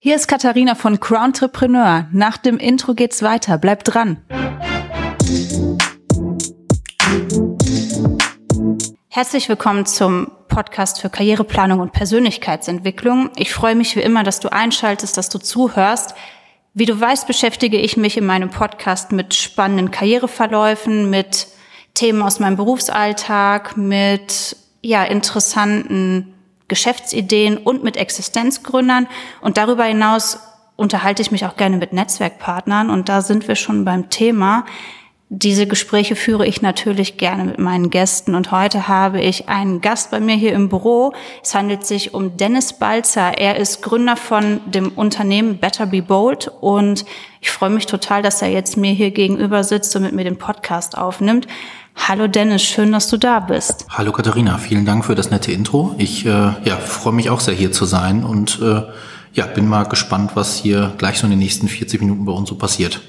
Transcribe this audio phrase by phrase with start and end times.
[0.00, 2.06] Hier ist Katharina von Crowntrepreneur.
[2.12, 3.58] Nach dem Intro geht's weiter.
[3.58, 4.18] Bleibt dran.
[9.08, 13.30] Herzlich willkommen zum Podcast für Karriereplanung und Persönlichkeitsentwicklung.
[13.34, 16.14] Ich freue mich wie immer, dass du einschaltest, dass du zuhörst.
[16.74, 21.48] Wie du weißt, beschäftige ich mich in meinem Podcast mit spannenden Karriereverläufen, mit
[21.94, 26.37] Themen aus meinem Berufsalltag, mit ja, interessanten
[26.68, 29.08] Geschäftsideen und mit Existenzgründern.
[29.40, 30.38] Und darüber hinaus
[30.76, 32.90] unterhalte ich mich auch gerne mit Netzwerkpartnern.
[32.90, 34.64] Und da sind wir schon beim Thema.
[35.30, 38.34] Diese Gespräche führe ich natürlich gerne mit meinen Gästen.
[38.34, 41.12] Und heute habe ich einen Gast bei mir hier im Büro.
[41.42, 43.36] Es handelt sich um Dennis Balzer.
[43.36, 46.50] Er ist Gründer von dem Unternehmen Better Be Bold.
[46.60, 47.04] Und
[47.42, 50.38] ich freue mich total, dass er jetzt mir hier gegenüber sitzt und mit mir den
[50.38, 51.46] Podcast aufnimmt.
[52.06, 53.86] Hallo Dennis, schön, dass du da bist.
[53.90, 55.94] Hallo Katharina, vielen Dank für das nette Intro.
[55.98, 58.82] Ich äh, ja, freue mich auch sehr hier zu sein und äh,
[59.34, 62.48] ja, bin mal gespannt, was hier gleich so in den nächsten 40 Minuten bei uns
[62.48, 63.00] so passiert.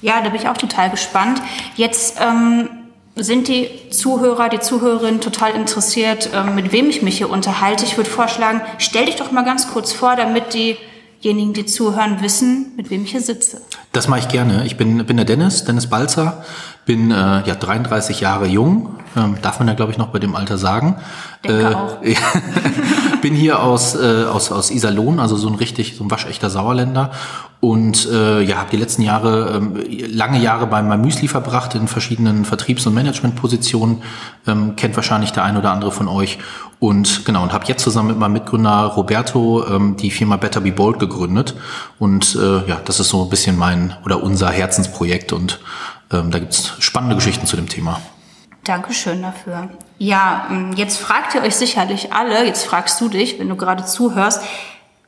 [0.00, 1.40] Ja, da bin ich auch total gespannt.
[1.76, 2.68] Jetzt ähm,
[3.16, 7.84] sind die Zuhörer, die Zuhörerinnen total interessiert, ähm, mit wem ich mich hier unterhalte.
[7.84, 12.74] Ich würde vorschlagen, stell dich doch mal ganz kurz vor, damit diejenigen, die zuhören, wissen,
[12.76, 13.62] mit wem ich hier sitze.
[13.92, 14.66] Das mache ich gerne.
[14.66, 16.44] Ich bin, bin der Dennis, Dennis Balzer,
[16.86, 20.34] bin äh, ja 33 Jahre jung, ähm, darf man ja glaube ich noch bei dem
[20.34, 20.96] Alter sagen.
[21.44, 21.98] Denke äh, auch.
[23.22, 27.10] bin hier aus, äh, aus, aus Iserlohn, also so ein richtig, so ein waschechter Sauerländer.
[27.58, 31.88] Und äh, ja, habe die letzten Jahre, ähm, lange Jahre bei meinem Müsli verbracht in
[31.88, 34.02] verschiedenen Vertriebs- und Managementpositionen,
[34.46, 36.38] ähm, kennt wahrscheinlich der ein oder andere von euch.
[36.78, 40.70] Und genau, und habe jetzt zusammen mit meinem Mitgründer Roberto ähm, die Firma Better Be
[40.70, 41.56] Bold gegründet.
[41.98, 45.32] Und äh, ja, das ist so ein bisschen mein oder unser Herzensprojekt.
[45.32, 45.58] Und
[46.12, 48.00] ähm, da gibt's spannende Geschichten zu dem Thema.
[48.64, 49.68] Dankeschön dafür.
[49.98, 53.84] Ja, ähm, jetzt fragt ihr euch sicherlich alle, jetzt fragst du dich, wenn du gerade
[53.84, 54.42] zuhörst,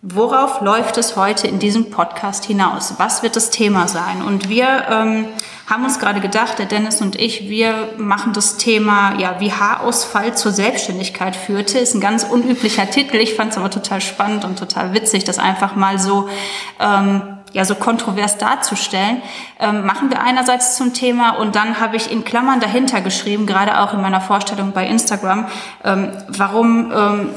[0.00, 2.94] worauf läuft es heute in diesem Podcast hinaus?
[2.98, 4.22] Was wird das Thema sein?
[4.22, 5.26] Und wir ähm,
[5.66, 10.36] haben uns gerade gedacht, der Dennis und ich, wir machen das Thema, ja, wie Haarausfall
[10.36, 11.78] zur Selbstständigkeit führte.
[11.78, 13.16] Ist ein ganz unüblicher Titel.
[13.16, 16.28] Ich fand es aber total spannend und total witzig, das einfach mal so
[16.78, 19.22] ähm, ja so kontrovers darzustellen,
[19.58, 23.80] ähm, machen wir einerseits zum Thema und dann habe ich in Klammern dahinter geschrieben, gerade
[23.80, 25.46] auch in meiner Vorstellung bei Instagram,
[25.84, 27.30] ähm, warum ähm,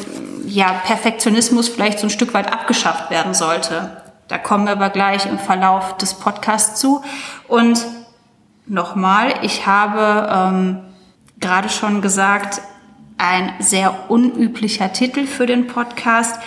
[0.45, 4.01] ja Perfektionismus vielleicht so ein Stück weit abgeschafft werden sollte.
[4.27, 7.03] Da kommen wir aber gleich im Verlauf des Podcasts zu.
[7.49, 7.85] Und
[8.65, 10.79] nochmal, ich habe ähm,
[11.39, 12.61] gerade schon gesagt,
[13.17, 16.41] ein sehr unüblicher Titel für den Podcast.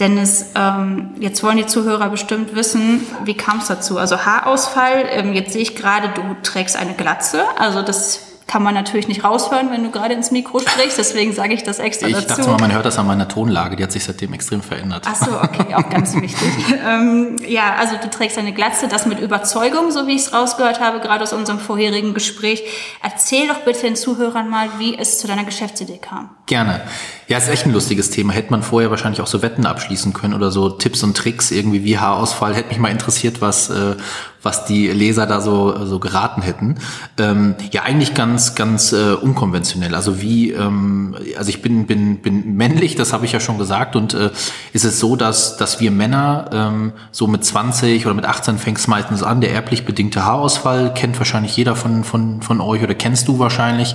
[0.00, 3.98] Dennis, ähm, jetzt wollen die Zuhörer bestimmt wissen, wie kam es dazu?
[3.98, 8.74] Also Haarausfall, ähm, jetzt sehe ich gerade, du trägst eine Glatze, also das kann man
[8.74, 10.98] natürlich nicht raushören, wenn du gerade ins Mikro sprichst.
[10.98, 12.26] Deswegen sage ich das extra ich dazu.
[12.26, 13.76] Ich dachte mal, man hört das an meiner Tonlage.
[13.76, 15.06] Die hat sich seitdem extrem verändert.
[15.08, 16.52] Ach so, okay, auch ganz wichtig.
[16.86, 20.80] ähm, ja, also du trägst eine Glatze, das mit Überzeugung, so wie ich es rausgehört
[20.80, 22.62] habe, gerade aus unserem vorherigen Gespräch.
[23.02, 26.28] Erzähl doch bitte den Zuhörern mal, wie es zu deiner Geschäftsidee kam.
[26.44, 26.82] Gerne.
[27.28, 28.34] Ja, ist echt ein lustiges Thema.
[28.34, 31.84] Hätte man vorher wahrscheinlich auch so Wetten abschließen können oder so Tipps und Tricks irgendwie
[31.84, 32.54] wie Haarausfall.
[32.54, 33.96] Hätte mich mal interessiert, was, äh,
[34.42, 36.76] was die Leser da so, so geraten hätten.
[37.18, 39.94] Ähm, ja, eigentlich ganz, ganz äh, unkonventionell.
[39.94, 43.94] Also wie, ähm, also ich bin, bin, bin männlich, das habe ich ja schon gesagt.
[43.94, 44.30] Und äh,
[44.72, 48.78] ist es so, dass, dass wir Männer ähm, so mit 20 oder mit 18 fängt
[48.78, 52.94] es meistens an, der erblich bedingte Haarausfall, kennt wahrscheinlich jeder von, von, von euch oder
[52.94, 53.94] kennst du wahrscheinlich.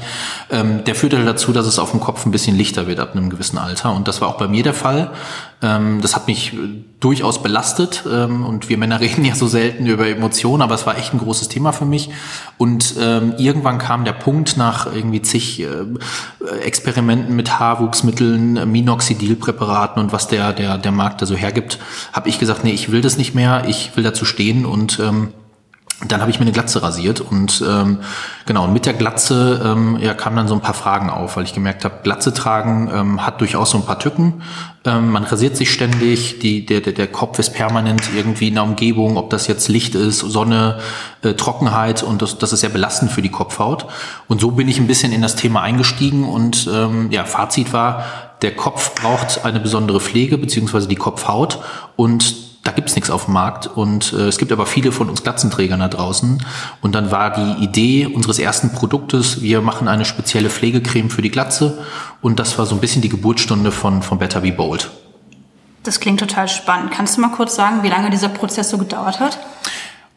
[0.50, 3.16] Ähm, der führt halt dazu, dass es auf dem Kopf ein bisschen lichter wird ab
[3.16, 3.94] einem gewissen Alter.
[3.94, 5.12] Und das war auch bei mir der Fall.
[5.62, 6.53] Ähm, das hat mich
[7.00, 8.03] durchaus belastet.
[8.12, 11.19] Ähm, und wir Männer reden ja so selten über Emotionen, aber es war echt ein
[11.19, 12.09] großes Thema für mich.
[12.57, 15.67] Und ähm, irgendwann kam der Punkt nach irgendwie zig äh,
[16.63, 21.79] Experimenten mit Haarwuchsmitteln, Minoxidilpräparaten und was der, der, der Markt da so hergibt,
[22.13, 25.00] habe ich gesagt, nee, ich will das nicht mehr, ich will dazu stehen und
[26.06, 28.00] dann habe ich mir eine Glatze rasiert und ähm,
[28.46, 31.44] genau und mit der Glatze ähm, ja, kamen dann so ein paar Fragen auf, weil
[31.44, 34.44] ich gemerkt habe, Glatze tragen ähm, hat durchaus so ein paar Tücken.
[34.85, 38.63] Ähm, man rasiert sich ständig, die, der, der, der Kopf ist permanent irgendwie in der
[38.63, 40.78] Umgebung, ob das jetzt Licht ist, Sonne,
[41.23, 43.88] äh, Trockenheit und das, das ist sehr belastend für die Kopfhaut.
[44.28, 48.03] Und so bin ich ein bisschen in das Thema eingestiegen und ähm, ja, Fazit war,
[48.44, 51.58] der Kopf braucht eine besondere Pflege beziehungsweise die Kopfhaut
[51.96, 55.23] und da gibt's nichts auf dem Markt und äh, es gibt aber viele von uns
[55.23, 56.43] Glatzenträgern da draußen.
[56.81, 61.31] Und dann war die Idee unseres ersten Produktes, wir machen eine spezielle Pflegecreme für die
[61.31, 61.79] Glatze
[62.22, 64.91] und das war so ein bisschen die Geburtsstunde von, von Better Be Bold.
[65.84, 66.91] Das klingt total spannend.
[66.91, 69.40] Kannst du mal kurz sagen, wie lange dieser Prozess so gedauert hat?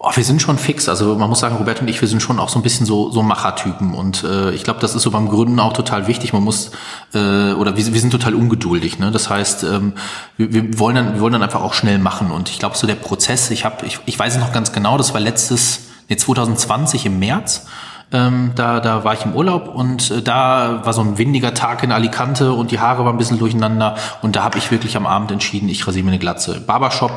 [0.03, 0.89] Oh, wir sind schon fix.
[0.89, 3.11] Also man muss sagen, Robert und ich, wir sind schon auch so ein bisschen so,
[3.11, 3.93] so Machertypen.
[3.93, 6.33] Und äh, ich glaube, das ist so beim Gründen auch total wichtig.
[6.33, 6.71] Man muss,
[7.13, 8.99] äh, oder wir, wir sind total ungeduldig.
[8.99, 9.11] Ne?
[9.11, 9.93] Das heißt, ähm,
[10.39, 12.31] wir, wir, wollen dann, wir wollen dann einfach auch schnell machen.
[12.31, 14.97] Und ich glaube, so der Prozess, ich habe, ich, ich weiß es noch ganz genau,
[14.97, 17.67] das war letztes, nee, 2020 im März.
[18.11, 21.85] Ähm, da, da war ich im Urlaub und äh, da war so ein windiger Tag
[21.85, 25.07] in Alicante und die Haare waren ein bisschen durcheinander und da habe ich wirklich am
[25.07, 26.59] Abend entschieden, ich rasiere mir eine Glatze.
[26.59, 27.13] Barbershop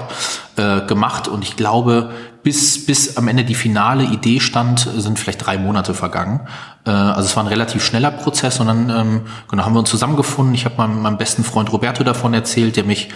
[0.56, 2.12] äh, gemacht und ich glaube,
[2.44, 6.42] bis, bis am Ende die finale Idee stand, sind vielleicht drei Monate vergangen.
[6.86, 9.90] Äh, also es war ein relativ schneller Prozess und dann ähm, genau, haben wir uns
[9.90, 10.54] zusammengefunden.
[10.54, 13.10] Ich habe meinem, meinem besten Freund Roberto davon erzählt, der mich,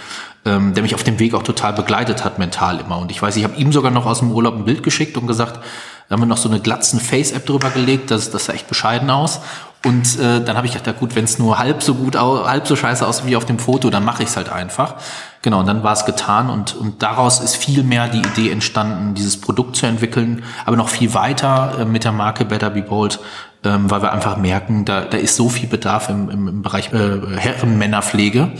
[0.46, 2.98] ähm, der mich auf dem Weg auch total begleitet hat, mental immer.
[2.98, 5.26] Und ich weiß, ich habe ihm sogar noch aus dem Urlaub ein Bild geschickt und
[5.26, 5.60] gesagt,
[6.08, 9.10] da haben wir noch so eine glatzen Face-App drüber gelegt, das, das sah echt bescheiden
[9.10, 9.40] aus.
[9.84, 12.66] Und äh, dann habe ich gedacht, ja gut, wenn es nur halb so gut, halb
[12.66, 14.96] so scheiße aussieht wie auf dem Foto, dann mache ich es halt einfach.
[15.42, 19.14] Genau, und dann war es getan und, und daraus ist viel mehr die Idee entstanden,
[19.14, 23.20] dieses Produkt zu entwickeln, aber noch viel weiter äh, mit der Marke Better Be Bold,
[23.64, 26.92] ähm, weil wir einfach merken, da, da ist so viel Bedarf im, im, im Bereich
[26.92, 28.52] äh, Herren-Männerpflege.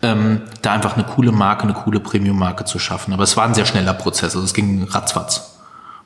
[0.00, 3.12] Ähm, da einfach eine coole Marke, eine coole Premium-Marke zu schaffen.
[3.12, 5.58] Aber es war ein sehr schneller Prozess, also es ging ratzfatz.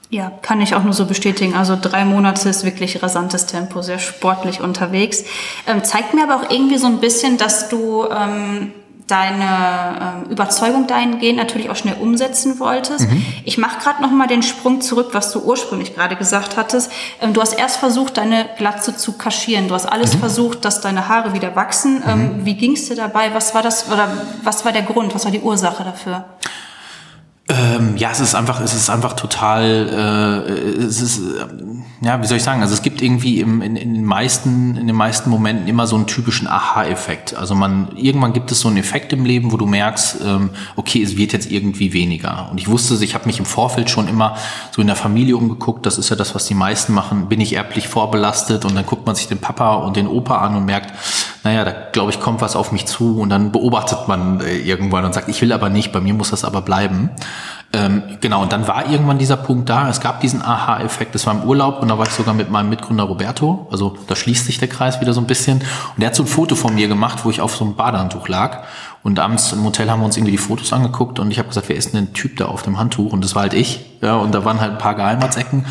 [0.09, 1.55] Ja, kann ich auch nur so bestätigen.
[1.55, 5.25] Also drei Monate ist wirklich rasantes Tempo, sehr sportlich unterwegs.
[5.67, 8.73] Ähm, zeigt mir aber auch irgendwie so ein bisschen, dass du ähm,
[9.07, 13.11] deine ähm, Überzeugung dahingehend natürlich auch schnell umsetzen wolltest.
[13.11, 13.25] Mhm.
[13.45, 16.91] Ich mache gerade noch mal den Sprung zurück, was du ursprünglich gerade gesagt hattest.
[17.21, 19.69] Ähm, du hast erst versucht, deine Glatze zu kaschieren.
[19.69, 20.21] Du hast alles mhm.
[20.21, 22.03] versucht, dass deine Haare wieder wachsen.
[22.07, 22.47] Ähm, mhm.
[22.47, 23.35] Wie ging es dir dabei?
[23.35, 24.09] Was war das oder
[24.43, 25.15] was war der Grund?
[25.15, 26.25] Was war die Ursache dafür?
[27.83, 31.47] Ähm, ja, es ist einfach, es ist einfach total, äh, es ist, äh,
[32.05, 32.63] ja, wie soll ich sagen?
[32.63, 35.97] Also es gibt irgendwie im, in, in den meisten, in den meisten Momenten immer so
[35.97, 37.35] einen typischen Aha-Effekt.
[37.35, 41.03] Also man, irgendwann gibt es so einen Effekt im Leben, wo du merkst, ähm, okay,
[41.03, 42.49] es wird jetzt irgendwie weniger.
[42.51, 44.37] Und ich wusste, ich habe mich im Vorfeld schon immer
[44.71, 45.87] so in der Familie umgeguckt.
[45.87, 47.29] Das ist ja das, was die meisten machen.
[47.29, 48.65] Bin ich erblich vorbelastet?
[48.65, 50.93] Und dann guckt man sich den Papa und den Opa an und merkt,
[51.45, 53.21] naja, da glaube ich, kommt was auf mich zu.
[53.21, 56.31] Und dann beobachtet man äh, irgendwann und sagt, ich will aber nicht, bei mir muss
[56.31, 57.11] das aber bleiben.
[57.75, 59.89] Ähm, genau, und dann war irgendwann dieser Punkt da.
[59.89, 61.15] Es gab diesen Aha-Effekt.
[61.15, 63.67] Das war im Urlaub und da war ich sogar mit meinem Mitgründer Roberto.
[63.73, 65.59] Also da schließt sich der Kreis wieder so ein bisschen.
[65.59, 68.29] Und der hat so ein Foto von mir gemacht, wo ich auf so einem Badehandtuch
[68.29, 68.65] lag.
[69.03, 71.69] Und abends im Hotel haben wir uns irgendwie die Fotos angeguckt und ich habe gesagt,
[71.69, 73.13] wer ist denn ein Typ da auf dem Handtuch?
[73.13, 73.85] Und das war halt ich.
[74.01, 75.67] Ja, und da waren halt ein paar Geheimratsecken.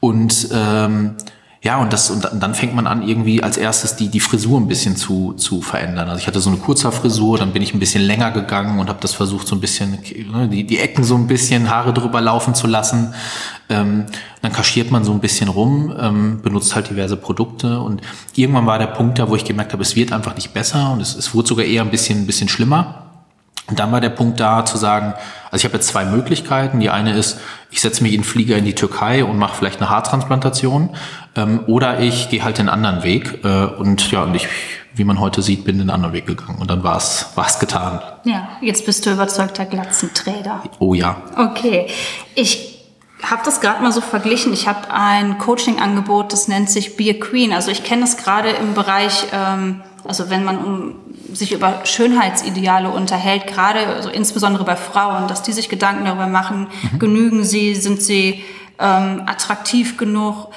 [0.00, 1.14] Und ähm,
[1.60, 4.68] ja, und das und dann fängt man an, irgendwie als erstes die, die Frisur ein
[4.68, 6.08] bisschen zu, zu verändern.
[6.08, 8.88] Also ich hatte so eine kurzer Frisur, dann bin ich ein bisschen länger gegangen und
[8.88, 9.98] habe das versucht, so ein bisschen,
[10.32, 13.12] ne, die, die Ecken so ein bisschen, Haare drüber laufen zu lassen.
[13.68, 14.06] Ähm,
[14.40, 18.02] dann kaschiert man so ein bisschen rum, ähm, benutzt halt diverse Produkte und
[18.36, 21.00] irgendwann war der Punkt da, wo ich gemerkt habe, es wird einfach nicht besser und
[21.00, 23.07] es, es wurde sogar eher ein bisschen, ein bisschen schlimmer.
[23.68, 25.14] Und dann war der Punkt da zu sagen,
[25.50, 26.80] also ich habe jetzt zwei Möglichkeiten.
[26.80, 27.38] Die eine ist,
[27.70, 30.90] ich setze mich in Flieger in die Türkei und mache vielleicht eine Haartransplantation.
[31.36, 33.44] Ähm, oder ich gehe halt den anderen Weg.
[33.44, 34.48] Äh, und ja, und ich,
[34.94, 36.58] wie man heute sieht, bin den anderen Weg gegangen.
[36.58, 38.00] Und dann war es getan.
[38.24, 40.62] Ja, jetzt bist du überzeugter Glatzenträger.
[40.78, 41.16] Oh ja.
[41.36, 41.86] Okay.
[42.34, 42.67] Ich
[43.22, 44.52] habe das gerade mal so verglichen.
[44.52, 47.52] Ich habe ein Coaching-Angebot, das nennt sich Be a Queen.
[47.52, 50.94] Also ich kenne das gerade im Bereich, ähm, also wenn man um
[51.32, 56.68] sich über Schönheitsideale unterhält, gerade also insbesondere bei Frauen, dass die sich Gedanken darüber machen,
[56.92, 56.98] mhm.
[56.98, 58.44] genügen sie, sind sie
[58.78, 60.48] ähm, attraktiv genug.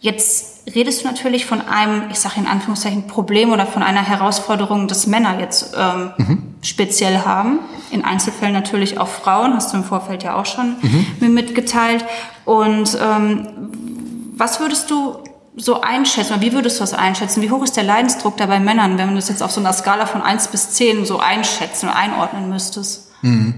[0.00, 4.88] Jetzt redest du natürlich von einem, ich sage in Anführungszeichen, Problem oder von einer Herausforderung,
[4.88, 6.42] das Männer jetzt ähm, mhm.
[6.62, 7.60] speziell haben.
[7.90, 11.06] In Einzelfällen natürlich auch Frauen, hast du im Vorfeld ja auch schon mhm.
[11.20, 12.04] mir mitgeteilt.
[12.44, 13.48] Und ähm,
[14.36, 15.18] was würdest du
[15.56, 17.42] so einschätzen, wie würdest du das einschätzen?
[17.42, 19.72] Wie hoch ist der Leidensdruck da bei Männern, wenn du das jetzt auf so einer
[19.72, 23.08] Skala von eins bis zehn so einschätzen und einordnen müsstest?
[23.22, 23.54] Mhm.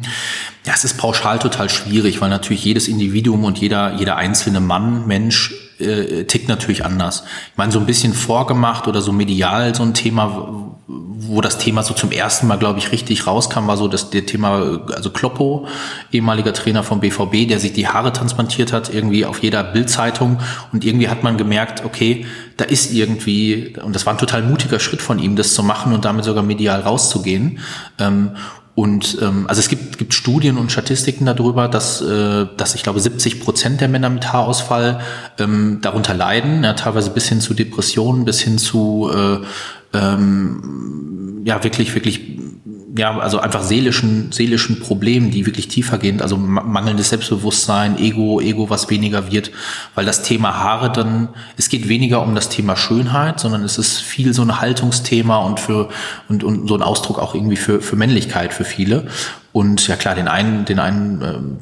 [0.65, 5.07] Ja, es ist pauschal total schwierig, weil natürlich jedes Individuum und jeder, jeder einzelne Mann,
[5.07, 7.25] Mensch äh, tickt natürlich anders.
[7.53, 11.83] Ich meine, so ein bisschen vorgemacht oder so medial so ein Thema, wo das Thema
[11.83, 15.67] so zum ersten Mal, glaube ich, richtig rauskam, war so das der Thema, also Kloppo,
[16.13, 20.39] ehemaliger Trainer vom BVB, der sich die Haare transplantiert hat, irgendwie auf jeder Bildzeitung
[20.73, 24.81] und irgendwie hat man gemerkt, okay, da ist irgendwie, und das war ein total mutiger
[24.81, 27.61] Schritt von ihm, das zu machen und damit sogar medial rauszugehen.
[27.99, 28.33] Ähm,
[28.81, 32.99] und ähm, also es gibt, gibt Studien und Statistiken darüber, dass, äh, dass ich glaube
[32.99, 35.01] 70 Prozent der Männer mit Haarausfall
[35.39, 39.45] ähm, darunter leiden, ja, teilweise bis hin zu Depressionen, bis hin zu äh,
[39.93, 42.39] ähm, ja wirklich wirklich
[42.97, 48.69] ja, also einfach seelischen, seelischen Problemen, die wirklich tiefer gehen, also mangelndes Selbstbewusstsein, Ego, Ego,
[48.69, 49.53] was weniger wird,
[49.95, 53.99] weil das Thema Haare dann, es geht weniger um das Thema Schönheit, sondern es ist
[53.99, 55.89] viel so ein Haltungsthema und für,
[56.29, 59.07] und, und so ein Ausdruck auch irgendwie für, für Männlichkeit für viele.
[59.53, 61.59] Und ja klar, den einen, den einen ähm,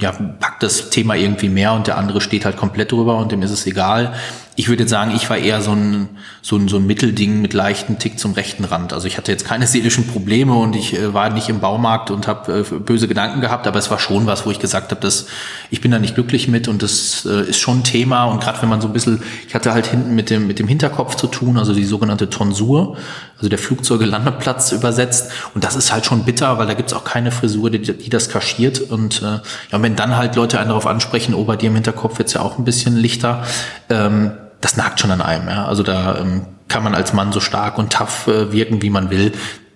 [0.00, 3.42] ja, packt das Thema irgendwie mehr und der andere steht halt komplett drüber und dem
[3.42, 4.14] ist es egal.
[4.58, 6.08] Ich würde jetzt sagen, ich war eher so ein,
[6.42, 8.92] so ein, so ein Mittelding mit leichten Tick zum rechten Rand.
[8.92, 12.26] Also ich hatte jetzt keine seelischen Probleme und ich äh, war nicht im Baumarkt und
[12.26, 15.26] habe äh, böse Gedanken gehabt, aber es war schon was, wo ich gesagt habe, dass
[15.70, 18.24] ich bin da nicht glücklich mit und das äh, ist schon ein Thema.
[18.24, 20.66] Und gerade wenn man so ein bisschen, ich hatte halt hinten mit dem, mit dem
[20.66, 22.96] Hinterkopf zu tun, also die sogenannte Tonsur,
[23.36, 25.30] also der Flugzeuge-Landeplatz übersetzt.
[25.54, 28.28] Und das ist halt schon bitter, weil da gibt's auch keine Frisur, die, die das
[28.28, 28.80] kaschiert.
[28.80, 29.38] Und äh,
[29.70, 32.40] ja, wenn dann halt Leute einen darauf ansprechen, oh, bei dir im Hinterkopf wird's ja
[32.40, 33.44] auch ein bisschen lichter,
[33.88, 35.48] ähm, das nagt schon an einem.
[35.48, 35.66] Ja?
[35.66, 39.10] Also da ähm, kann man als Mann so stark und tough äh, wirken, wie man
[39.10, 39.32] will.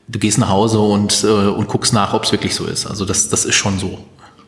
[0.09, 2.87] Du gehst nach Hause und, äh, und guckst nach, ob es wirklich so ist.
[2.87, 3.99] Also das, das ist schon so.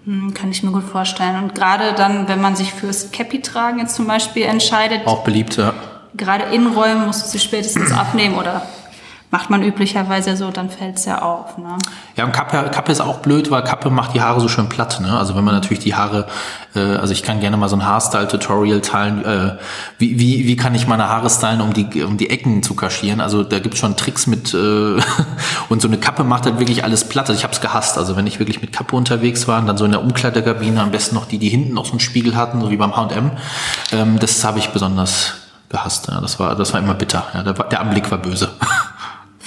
[0.05, 1.43] Hm, kann ich mir gut vorstellen.
[1.43, 5.07] Und gerade dann, wenn man sich fürs Cappy tragen jetzt zum Beispiel entscheidet.
[5.07, 5.73] Auch beliebt, ja.
[6.17, 8.63] Gerade Innenräumen musst du sie spätestens abnehmen oder
[9.35, 11.59] macht man üblicherweise so, dann fällt es ja auf.
[11.59, 11.77] Ne?
[12.15, 15.01] Ja, und Kappe, Kappe ist auch blöd, weil Kappe macht die Haare so schön platt.
[15.01, 15.19] Ne?
[15.19, 16.29] Also wenn man natürlich die Haare,
[16.77, 19.57] äh, also ich kann gerne mal so ein Haarstyle-Tutorial teilen, äh,
[19.99, 23.21] wie, wie, wie kann ich meine Haare stylen, um die, um die Ecken zu kaschieren.
[23.21, 24.57] Also da gibt es schon Tricks mit äh,
[25.69, 27.29] und so eine Kappe macht halt wirklich alles platt.
[27.29, 27.99] Also ich habe es gehasst.
[27.99, 30.93] Also wenn ich wirklich mit Kappe unterwegs war und dann so in der Umkleidekabine, am
[30.93, 33.33] besten noch die, die hinten noch so einen Spiegel hatten, so wie beim H&M,
[33.91, 35.33] ähm, das habe ich besonders
[35.75, 36.07] gehasst.
[36.09, 36.21] Ja.
[36.21, 37.27] Das, war, das war immer bitter.
[37.35, 37.43] Ja.
[37.43, 38.51] Der, der Anblick war böse.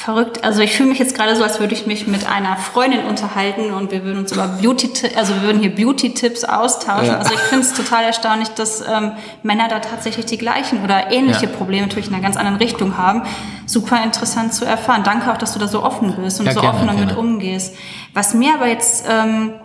[0.07, 0.41] Verrückt.
[0.45, 3.73] Also ich fühle mich jetzt gerade so, als würde ich mich mit einer Freundin unterhalten
[3.73, 7.07] und wir würden uns über Beauty, also wir würden hier Beauty-Tipps austauschen.
[7.07, 7.17] Ja.
[7.17, 9.11] Also ich finde es total erstaunlich, dass ähm,
[9.43, 11.51] Männer da tatsächlich die gleichen oder ähnliche ja.
[11.51, 13.23] Probleme natürlich in einer ganz anderen Richtung haben.
[13.65, 15.03] Super interessant zu erfahren.
[15.03, 17.19] Danke auch, dass du da so offen bist und ja, so gerne, offen damit gerne.
[17.19, 17.75] umgehst.
[18.13, 19.55] Was mir aber jetzt ähm,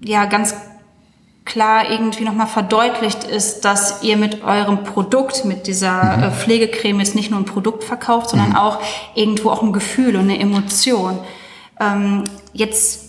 [0.00, 0.54] ja ganz
[1.48, 6.22] klar irgendwie nochmal verdeutlicht ist, dass ihr mit eurem Produkt, mit dieser mhm.
[6.24, 8.56] Äh, Pflegecreme jetzt nicht nur ein Produkt verkauft, sondern mhm.
[8.56, 8.80] auch
[9.14, 11.18] irgendwo auch ein Gefühl und eine Emotion.
[11.80, 13.08] Ähm, jetzt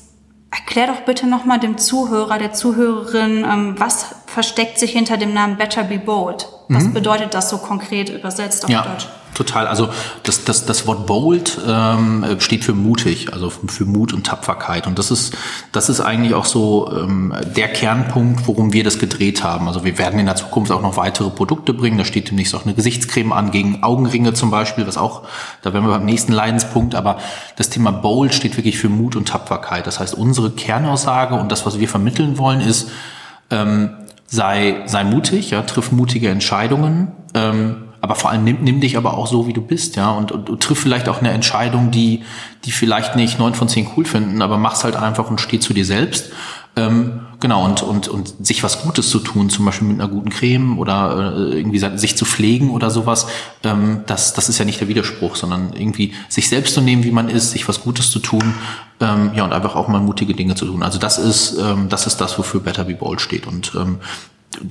[0.52, 5.58] erklär doch bitte nochmal dem Zuhörer, der Zuhörerin, ähm, was versteckt sich hinter dem Namen
[5.58, 6.48] Better Be Bold?
[6.70, 6.94] Was mhm.
[6.94, 8.84] bedeutet das so konkret übersetzt auf ja.
[8.84, 9.08] Deutsch?
[9.40, 9.68] Total.
[9.68, 9.88] Also
[10.24, 14.86] das, das, das Wort bold ähm, steht für mutig, also für Mut und Tapferkeit.
[14.86, 15.34] Und das ist,
[15.72, 19.70] das ist eigentlich auch so ähm, der Kernpunkt, worum wir das gedreht haben.
[19.70, 21.98] Also wir werden in der Zukunft auch noch weitere Produkte bringen.
[21.98, 25.22] Da steht demnächst auch eine Gesichtscreme an gegen Augenringe zum Beispiel, was auch,
[25.62, 26.94] da wären wir beim nächsten Leidenspunkt.
[26.94, 27.20] Aber
[27.56, 29.88] das Thema bold steht wirklich für Mut und Tapferkeit.
[29.88, 32.92] Das heißt, unsere Kernaussage und das, was wir vermitteln wollen, ist,
[33.52, 33.92] ähm,
[34.28, 37.14] sei, sei mutig, ja, triff mutige Entscheidungen.
[37.34, 40.32] Ähm, aber vor allem nimm, nimm dich aber auch so, wie du bist, ja, und,
[40.32, 42.24] und, und triff vielleicht auch eine Entscheidung, die,
[42.66, 45.74] die vielleicht nicht neun von zehn cool finden, aber mach's halt einfach und steh zu
[45.74, 46.32] dir selbst.
[46.76, 50.30] Ähm, genau, und, und, und sich was Gutes zu tun, zum Beispiel mit einer guten
[50.30, 53.28] Creme oder äh, irgendwie sich zu pflegen oder sowas,
[53.64, 57.12] ähm, das, das ist ja nicht der Widerspruch, sondern irgendwie sich selbst zu nehmen, wie
[57.12, 58.54] man ist, sich was Gutes zu tun,
[59.02, 60.84] ähm, ja, und einfach auch mal mutige Dinge zu tun.
[60.84, 63.48] Also das ist, ähm, das ist das, wofür Better Be Bold steht.
[63.48, 63.98] Und ähm,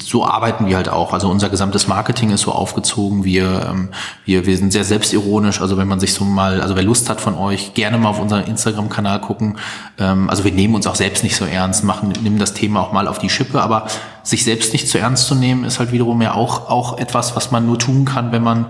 [0.02, 1.12] so arbeiten wir halt auch.
[1.12, 3.24] Also unser gesamtes Marketing ist so aufgezogen.
[3.24, 3.90] Wir, ähm,
[4.24, 5.60] wir, wir sind sehr selbstironisch.
[5.60, 8.20] Also wenn man sich so mal, also wer Lust hat von euch, gerne mal auf
[8.20, 9.58] unseren Instagram-Kanal gucken.
[9.98, 12.92] Ähm, also wir nehmen uns auch selbst nicht so ernst, machen, nehmen das Thema auch
[12.92, 13.62] mal auf die Schippe.
[13.62, 13.86] Aber
[14.22, 17.50] sich selbst nicht zu ernst zu nehmen, ist halt wiederum ja auch, auch etwas, was
[17.52, 18.66] man nur tun kann, wenn man,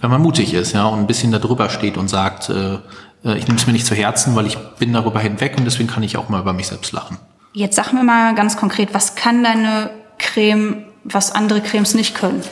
[0.00, 2.74] wenn man mutig ist, ja, und ein bisschen da drüber steht und sagt, äh,
[3.24, 5.88] äh ich nehme es mir nicht zu Herzen, weil ich bin darüber hinweg und deswegen
[5.88, 7.18] kann ich auch mal über mich selbst lachen.
[7.52, 12.42] Jetzt sag mir mal ganz konkret, was kann deine Creme, was andere Cremes nicht können?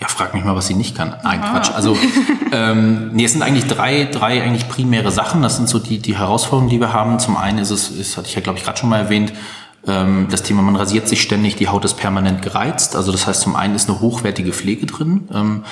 [0.00, 1.16] Ja, frag mich mal, was sie nicht kann.
[1.24, 1.52] Nein, Aha.
[1.52, 1.72] Quatsch.
[1.74, 1.96] Also
[2.52, 5.42] ähm, nee, es sind eigentlich drei, drei eigentlich primäre Sachen.
[5.42, 7.18] Das sind so die, die Herausforderungen, die wir haben.
[7.18, 9.32] Zum einen ist es, das hatte ich ja, glaube ich, gerade schon mal erwähnt,
[9.86, 12.94] ähm, das Thema, man rasiert sich ständig, die Haut ist permanent gereizt.
[12.96, 15.64] Also das heißt, zum einen ist eine hochwertige Pflege drin, ähm,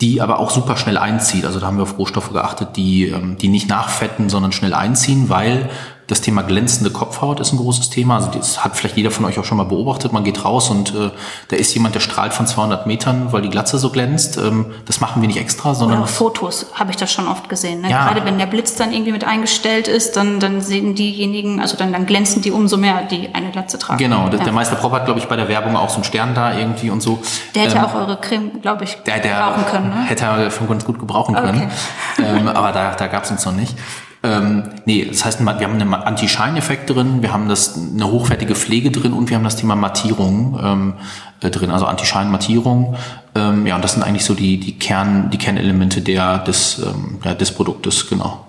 [0.00, 1.44] die aber auch super schnell einzieht.
[1.44, 5.28] Also da haben wir auf Rohstoffe geachtet, die, ähm, die nicht nachfetten, sondern schnell einziehen,
[5.28, 5.70] weil
[6.12, 8.16] das Thema glänzende Kopfhaut ist ein großes Thema.
[8.16, 10.12] Also das hat vielleicht jeder von euch auch schon mal beobachtet.
[10.12, 11.10] Man geht raus und äh,
[11.48, 14.36] da ist jemand, der strahlt von 200 Metern, weil die Glatze so glänzt.
[14.36, 16.00] Ähm, das machen wir nicht extra, sondern...
[16.00, 17.80] Oder Fotos habe ich das schon oft gesehen.
[17.80, 17.90] Ne?
[17.90, 18.08] Ja.
[18.08, 21.94] Gerade wenn der Blitz dann irgendwie mit eingestellt ist, dann, dann sehen diejenigen, also dann,
[21.94, 23.98] dann glänzen die umso mehr, die eine Glatze tragen.
[23.98, 24.36] Genau, ja.
[24.36, 26.90] der Meister Prop hat, glaube ich, bei der Werbung auch so einen Stern da irgendwie
[26.90, 27.22] und so.
[27.54, 29.88] Der hätte ähm, auch eure Creme, glaube ich, der, der gebrauchen können.
[29.88, 30.04] Ne?
[30.04, 31.70] Hätte er schon ganz gut gebrauchen können.
[32.18, 32.26] Okay.
[32.36, 33.74] Ähm, aber da, da gab es uns noch nicht.
[34.24, 38.90] Ähm, nee, das heißt, wir haben einen Anti-Shine-Effekt drin, wir haben das, eine hochwertige Pflege
[38.90, 40.94] drin und wir haben das Thema Mattierung ähm,
[41.40, 42.96] äh, drin, also Anti-Shine-Mattierung.
[43.34, 47.18] Ähm, ja, und das sind eigentlich so die, die, Kern, die Kernelemente der, des, ähm,
[47.24, 48.46] ja, des Produktes, genau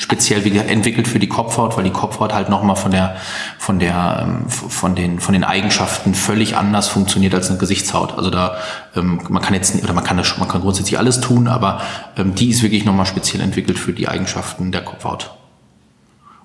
[0.00, 3.16] speziell wie gesagt, entwickelt für die Kopfhaut, weil die Kopfhaut halt nochmal von der,
[3.58, 8.16] von der, ähm, von den, von den Eigenschaften völlig anders funktioniert als eine Gesichtshaut.
[8.16, 8.56] Also da,
[8.96, 11.82] ähm, man kann jetzt, oder man kann das schon, man kann grundsätzlich alles tun, aber
[12.16, 15.32] ähm, die ist wirklich nochmal speziell entwickelt für die Eigenschaften der Kopfhaut.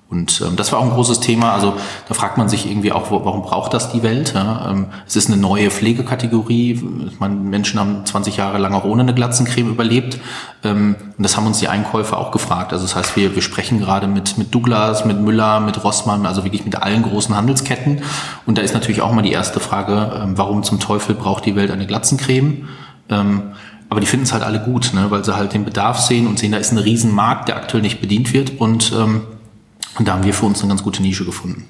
[0.08, 1.54] Und ähm, das war auch ein großes Thema.
[1.54, 1.74] Also
[2.08, 4.34] da fragt man sich irgendwie auch, warum braucht das die Welt?
[4.36, 4.70] Ja?
[4.70, 6.82] Ähm, es ist eine neue Pflegekategorie.
[7.20, 10.20] Man, Menschen haben 20 Jahre lang auch ohne eine Glatzencreme überlebt.
[10.64, 12.72] Ähm, und das haben uns die Einkäufer auch gefragt.
[12.72, 16.44] Also das heißt, wir, wir sprechen gerade mit, mit Douglas, mit Müller, mit Rossmann, also
[16.44, 18.04] wirklich mit allen großen Handelsketten.
[18.46, 21.56] Und da ist natürlich auch mal die erste Frage, ähm, warum zum Teufel braucht die
[21.56, 22.68] Welt eine Glatzencreme?
[23.10, 23.42] Ähm,
[23.90, 25.08] aber die finden es halt alle gut, ne?
[25.10, 28.02] weil sie halt den Bedarf sehen und sehen, da ist ein Riesenmarkt, der aktuell nicht
[28.02, 28.60] bedient wird.
[28.60, 29.22] Und ähm,
[29.98, 31.68] und da haben wir für uns eine ganz gute Nische gefunden.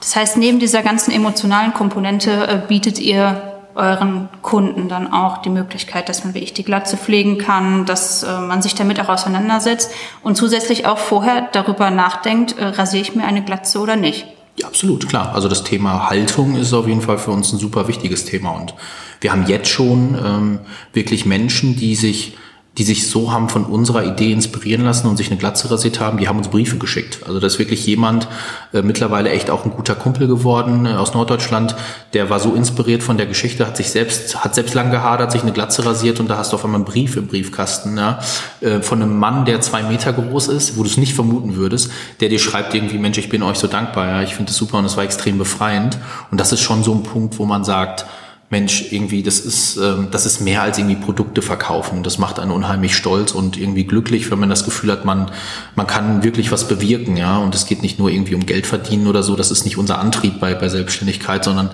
[0.00, 5.50] Das heißt, neben dieser ganzen emotionalen Komponente äh, bietet ihr euren Kunden dann auch die
[5.50, 9.92] Möglichkeit, dass man wirklich die Glatze pflegen kann, dass äh, man sich damit auch auseinandersetzt
[10.22, 14.26] und zusätzlich auch vorher darüber nachdenkt, äh, rasiere ich mir eine Glatze oder nicht.
[14.56, 15.34] Ja, absolut, klar.
[15.34, 18.50] Also das Thema Haltung ist auf jeden Fall für uns ein super wichtiges Thema.
[18.50, 18.74] Und
[19.20, 20.58] wir haben jetzt schon ähm,
[20.92, 22.36] wirklich Menschen, die sich
[22.80, 26.16] die sich so haben von unserer Idee inspirieren lassen und sich eine Glatze rasiert haben,
[26.16, 27.18] die haben uns Briefe geschickt.
[27.26, 28.26] Also das ist wirklich jemand,
[28.72, 31.76] äh, mittlerweile echt auch ein guter Kumpel geworden äh, aus Norddeutschland,
[32.14, 35.42] der war so inspiriert von der Geschichte, hat sich selbst, hat selbst lang gehadert, sich
[35.42, 38.20] eine Glatze rasiert und da hast du auf einmal einen Brief im Briefkasten, ja,
[38.62, 41.90] äh, von einem Mann, der zwei Meter groß ist, wo du es nicht vermuten würdest,
[42.20, 44.78] der dir schreibt irgendwie, Mensch, ich bin euch so dankbar, ja, ich finde es super
[44.78, 45.98] und es war extrem befreiend.
[46.30, 48.06] Und das ist schon so ein Punkt, wo man sagt,
[48.50, 52.02] Mensch, irgendwie, das ist, ähm, das ist mehr als irgendwie Produkte verkaufen.
[52.02, 55.30] Das macht einen unheimlich stolz und irgendwie glücklich, wenn man das Gefühl hat, man,
[55.76, 57.38] man kann wirklich was bewirken, ja.
[57.38, 59.36] Und es geht nicht nur irgendwie um Geld verdienen oder so.
[59.36, 61.70] Das ist nicht unser Antrieb bei, bei Selbstständigkeit, sondern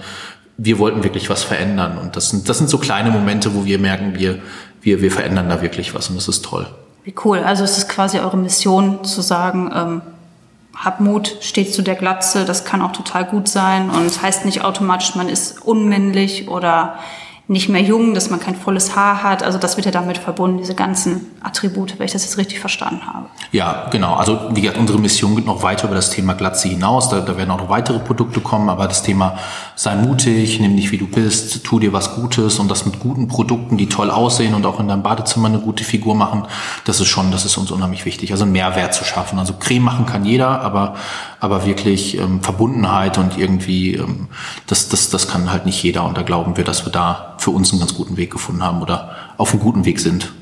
[0.58, 1.96] wir wollten wirklich was verändern.
[1.96, 4.40] Und das sind, das sind so kleine Momente, wo wir merken, wir,
[4.82, 6.66] wir, wir verändern da wirklich was und das ist toll.
[7.04, 7.38] Wie cool.
[7.38, 10.02] Also es ist quasi eure Mission zu sagen, ähm
[10.76, 13.90] hab Mut, steht zu der Glatze, das kann auch total gut sein.
[13.90, 16.98] Und es heißt nicht automatisch, man ist unmännlich oder
[17.48, 19.44] nicht mehr jung, dass man kein volles Haar hat.
[19.44, 23.06] Also das wird ja damit verbunden, diese ganzen Attribute, wenn ich das jetzt richtig verstanden
[23.06, 23.26] habe.
[23.52, 24.14] Ja, genau.
[24.14, 27.08] Also wie gesagt, unsere Mission geht noch weiter über das Thema Glatze hinaus.
[27.08, 29.38] Da, da werden auch noch weitere Produkte kommen, aber das Thema
[29.76, 33.28] sei mutig, nimm dich wie du bist, tu dir was Gutes und das mit guten
[33.28, 36.46] Produkten, die toll aussehen und auch in deinem Badezimmer eine gute Figur machen,
[36.84, 38.32] das ist schon, das ist uns unheimlich wichtig.
[38.32, 39.38] Also einen Mehrwert zu schaffen.
[39.38, 40.94] Also Creme machen kann jeder, aber,
[41.40, 44.28] aber wirklich ähm, Verbundenheit und irgendwie, ähm,
[44.66, 46.04] das, das, das kann halt nicht jeder.
[46.04, 48.82] Und da glauben wir, dass wir da für uns einen ganz guten Weg gefunden haben
[48.82, 50.32] oder auf einem guten Weg sind.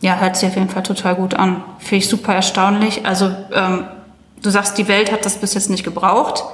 [0.00, 1.62] Ja, hört sich auf jeden Fall total gut an.
[1.78, 3.04] Finde ich super erstaunlich.
[3.04, 3.84] Also ähm,
[4.42, 6.44] du sagst, die Welt hat das bis jetzt nicht gebraucht.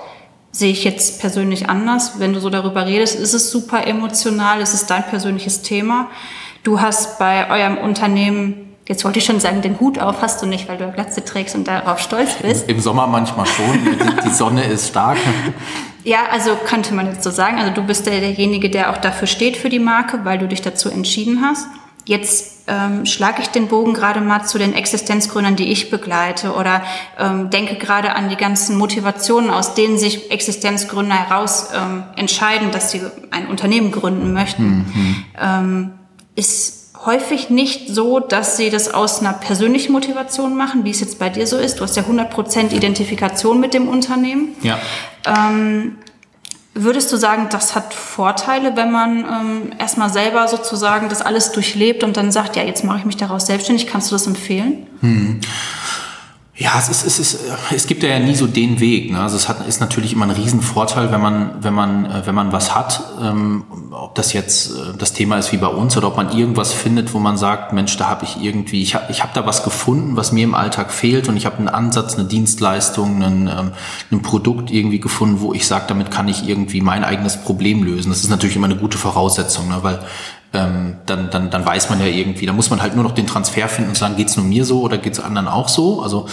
[0.51, 2.19] Sehe ich jetzt persönlich anders.
[2.19, 6.09] Wenn du so darüber redest, ist es super emotional, ist es dein persönliches Thema.
[6.63, 10.47] Du hast bei eurem Unternehmen Jetzt wollte ich schon sagen, den Hut auf hast du
[10.47, 12.69] nicht, weil du Glatze trägst und darauf stolz bist.
[12.69, 13.79] Im Sommer manchmal schon.
[14.25, 15.17] die Sonne ist stark.
[16.05, 17.59] Ja, also könnte man jetzt so sagen.
[17.59, 20.61] Also du bist der, derjenige, der auch dafür steht für die Marke, weil du dich
[20.61, 21.67] dazu entschieden hast.
[22.05, 26.83] Jetzt ähm, schlage ich den Bogen gerade mal zu den Existenzgründern, die ich begleite oder
[27.19, 32.91] ähm, denke gerade an die ganzen Motivationen, aus denen sich Existenzgründer heraus ähm, entscheiden, dass
[32.91, 34.65] sie ein Unternehmen gründen möchten.
[34.65, 35.25] Mhm.
[35.41, 35.93] Ähm,
[36.37, 41.19] ist häufig nicht so, dass sie das aus einer persönlichen Motivation machen, wie es jetzt
[41.19, 41.81] bei dir so ist.
[41.81, 44.55] Du hast ja 100% Identifikation mit dem Unternehmen.
[44.63, 44.79] Ja.
[45.27, 45.97] Ähm,
[46.75, 52.03] würdest du sagen, das hat Vorteile, wenn man ähm, erstmal selber sozusagen das alles durchlebt
[52.03, 53.87] und dann sagt, ja, jetzt mache ich mich daraus selbstständig?
[53.87, 54.87] Kannst du das empfehlen?
[55.01, 55.41] Hm.
[56.57, 57.41] Ja, es, ist, es, ist,
[57.75, 59.11] es gibt ja nie so den Weg.
[59.11, 59.21] Ne?
[59.21, 62.53] Also es hat, ist natürlich immer ein Riesenvorteil, wenn man, wenn man, äh, wenn man
[62.53, 66.17] was hat, ähm, ob das jetzt äh, das Thema ist wie bei uns oder ob
[66.17, 69.35] man irgendwas findet, wo man sagt, Mensch, da habe ich irgendwie, ich habe ich hab
[69.35, 73.21] da was gefunden, was mir im Alltag fehlt und ich habe einen Ansatz, eine Dienstleistung,
[73.21, 73.73] einen, ähm,
[74.13, 78.11] ein Produkt irgendwie gefunden, wo ich sage, damit kann ich irgendwie mein eigenes Problem lösen.
[78.11, 79.79] Das ist natürlich immer eine gute Voraussetzung, ne?
[79.83, 79.99] weil
[80.55, 83.27] ähm, dann, dann, dann weiß man ja irgendwie, da muss man halt nur noch den
[83.27, 86.03] Transfer finden und sagen, geht's nur mir so oder geht's anderen auch so?
[86.03, 86.27] Also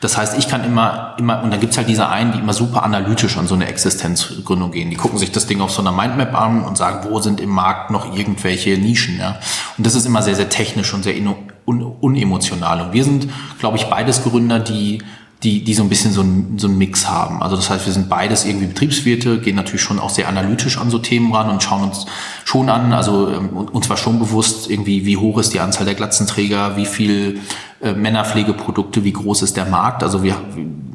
[0.00, 2.82] das heißt, ich kann immer, immer, und dann gibt's halt diese einen, die immer super
[2.82, 4.90] analytisch an so eine Existenzgründung gehen.
[4.90, 7.50] Die gucken sich das Ding auf so einer Mindmap an und sagen, wo sind im
[7.50, 9.38] Markt noch irgendwelche Nischen, ja.
[9.78, 12.80] Und das ist immer sehr, sehr technisch und sehr un unemotional.
[12.80, 15.02] Und wir sind, glaube ich, beides Gründer, die
[15.42, 17.42] die, die so ein bisschen so ein, so ein Mix haben.
[17.42, 20.90] Also das heißt, wir sind beides irgendwie Betriebswirte, gehen natürlich schon auch sehr analytisch an
[20.90, 22.06] so Themen ran und schauen uns
[22.44, 25.94] schon an, also ähm, uns war schon bewusst irgendwie, wie hoch ist die Anzahl der
[25.94, 27.40] Glatzenträger, wie viel
[27.82, 30.02] äh, Männerpflegeprodukte, wie groß ist der Markt.
[30.02, 30.36] Also wir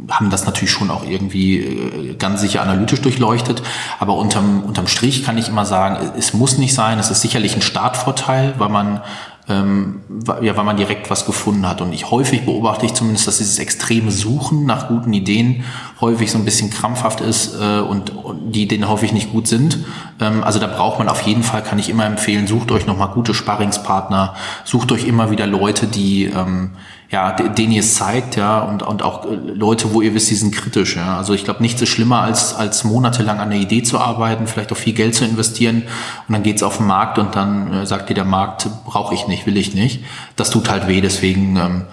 [0.10, 3.62] haben das natürlich schon auch irgendwie äh, ganz sicher analytisch durchleuchtet.
[4.00, 6.98] Aber unterm, unterm Strich kann ich immer sagen, es muss nicht sein.
[6.98, 9.02] Es ist sicherlich ein Startvorteil, weil man
[9.50, 10.02] ähm,
[10.42, 11.82] ja, weil man direkt was gefunden hat.
[11.82, 15.64] Und ich häufig beobachte ich zumindest, dass dieses extreme Suchen nach guten Ideen
[16.00, 19.80] häufig so ein bisschen krampfhaft ist äh, und, und die Ideen häufig nicht gut sind.
[20.20, 23.10] Ähm, also da braucht man auf jeden Fall, kann ich immer empfehlen, sucht euch nochmal
[23.10, 26.72] gute Sparringspartner, sucht euch immer wieder Leute, die ähm,
[27.12, 30.36] ja, denen ihr es zeigt, ja, und, und auch äh, Leute, wo ihr wisst, die
[30.36, 31.18] sind kritisch, ja.
[31.18, 34.72] Also ich glaube, nichts ist schlimmer, als, als monatelang an der Idee zu arbeiten, vielleicht
[34.72, 35.84] auch viel Geld zu investieren
[36.28, 39.28] und dann geht's auf den Markt und dann äh, sagt dir der Markt, brauche ich
[39.28, 40.06] nicht, will ich nicht.
[40.38, 41.86] Das tut halt weh, deswegen ähm,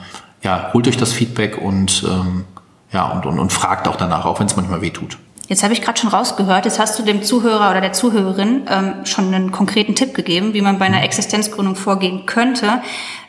[0.44, 2.44] ja, holt euch das Feedback und ähm,
[2.92, 5.18] ja, und, und, und fragt auch danach, auch wenn es manchmal weh tut.
[5.48, 8.94] Jetzt habe ich gerade schon rausgehört, jetzt hast du dem Zuhörer oder der Zuhörerin ähm,
[9.04, 12.82] schon einen konkreten Tipp gegeben, wie man bei einer Existenzgründung vorgehen könnte.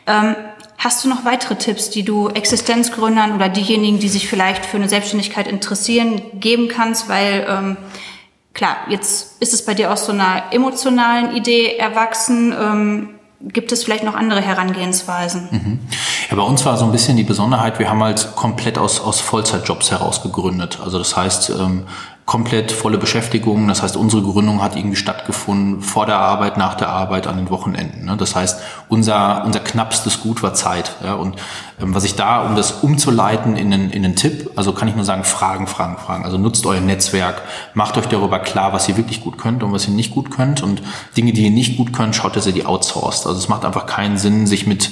[0.06, 0.36] Ähm,
[0.80, 4.88] hast du noch weitere Tipps, die du Existenzgründern oder diejenigen, die sich vielleicht für eine
[4.88, 7.08] Selbstständigkeit interessieren, geben kannst?
[7.08, 7.76] Weil ähm,
[8.54, 12.54] klar, jetzt ist es bei dir aus so einer emotionalen Idee erwachsen.
[12.58, 13.08] Ähm,
[13.42, 15.48] gibt es vielleicht noch andere Herangehensweisen?
[15.50, 15.78] Mhm.
[16.30, 19.20] Ja, bei uns war so ein bisschen die Besonderheit, wir haben halt komplett aus, aus
[19.20, 20.78] Vollzeitjobs heraus gegründet.
[20.82, 21.84] Also das heißt, ähm,
[22.30, 23.66] komplett volle Beschäftigung.
[23.66, 27.50] Das heißt, unsere Gründung hat irgendwie stattgefunden vor der Arbeit, nach der Arbeit, an den
[27.50, 28.04] Wochenenden.
[28.04, 28.16] Ne?
[28.16, 30.92] Das heißt, unser, unser knappstes Gut war Zeit.
[31.02, 31.14] Ja?
[31.14, 31.34] Und
[31.82, 35.04] was ich da, um das umzuleiten in einen, in einen Tipp, also kann ich nur
[35.04, 36.24] sagen, Fragen, Fragen, Fragen.
[36.24, 37.42] Also nutzt euer Netzwerk,
[37.74, 40.62] macht euch darüber klar, was ihr wirklich gut könnt und was ihr nicht gut könnt.
[40.62, 40.82] Und
[41.16, 43.26] Dinge, die ihr nicht gut könnt, schaut, dass ihr die outsourced.
[43.26, 44.90] Also es macht einfach keinen Sinn, sich mit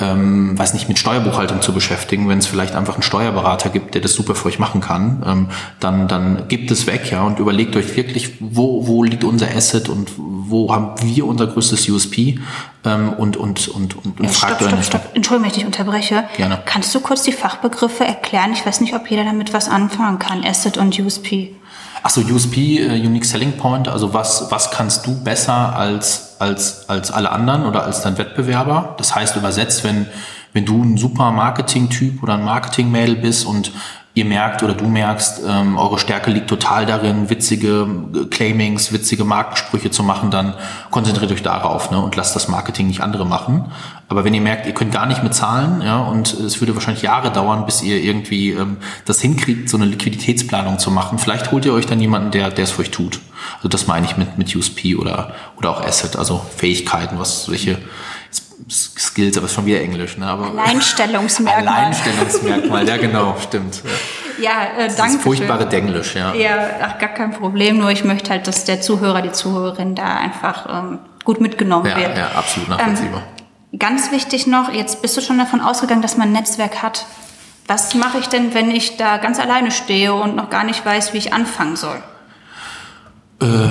[0.00, 4.00] ähm, weiß nicht, mit Steuerbuchhaltung zu beschäftigen, wenn es vielleicht einfach einen Steuerberater gibt, der
[4.00, 5.48] das super für euch machen kann, ähm,
[5.80, 9.88] dann, dann gebt es weg, ja, und überlegt euch wirklich, wo, wo liegt unser Asset
[9.88, 12.38] und wo haben wir unser größtes USP
[12.84, 15.02] ähm, und, und, und, und, und ja, fragt stopp, stopp, stopp.
[15.14, 16.24] Entschuldigung, wenn ich dich unterbreche.
[16.36, 16.62] Gerne.
[16.64, 18.52] Kannst du kurz die Fachbegriffe erklären?
[18.52, 21.54] Ich weiß nicht, ob jeder damit was anfangen kann, Asset und USP.
[22.02, 27.10] Achso, USP, äh, Unique Selling Point, also was, was kannst du besser als, als, als
[27.10, 28.94] alle anderen oder als dein Wettbewerber?
[28.98, 30.06] Das heißt übersetzt, wenn,
[30.52, 33.72] wenn du ein super Marketing-Typ oder ein Marketing-Mail bist und
[34.14, 37.86] ihr merkt oder du merkst, ähm, eure Stärke liegt total darin, witzige
[38.30, 40.54] Claimings, witzige Markensprüche zu machen, dann
[40.90, 43.70] konzentriert euch darauf ne, und lasst das Marketing nicht andere machen.
[44.08, 47.02] Aber wenn ihr merkt, ihr könnt gar nicht mit zahlen, ja, und es würde wahrscheinlich
[47.02, 51.64] Jahre dauern, bis ihr irgendwie ähm, das hinkriegt, so eine Liquiditätsplanung zu machen, vielleicht holt
[51.64, 53.20] ihr euch dann jemanden, der der es für euch tut.
[53.56, 57.78] Also das meine ich mit mit USP oder oder auch Asset, also Fähigkeiten, was welche
[58.70, 60.26] Skills, aber ist schon wieder Englisch, ne?
[60.26, 61.66] Aber Alleinstellungsmerkmal.
[61.66, 63.82] Alleinstellungsmerkmal, ja genau, stimmt.
[64.40, 65.14] Ja, äh, danke.
[65.14, 66.34] Das furchtbare Denglisch, ja.
[66.34, 67.78] Ja, ach, gar kein Problem.
[67.78, 71.96] Nur ich möchte halt, dass der Zuhörer, die Zuhörerin da einfach ähm, gut mitgenommen ja,
[71.96, 72.16] wird.
[72.16, 73.22] Ja, absolut nachvollziehbar.
[73.72, 77.06] Ähm, ganz wichtig noch, jetzt bist du schon davon ausgegangen, dass man ein Netzwerk hat.
[77.66, 81.12] Was mache ich denn, wenn ich da ganz alleine stehe und noch gar nicht weiß,
[81.12, 82.02] wie ich anfangen soll?
[83.40, 83.68] Äh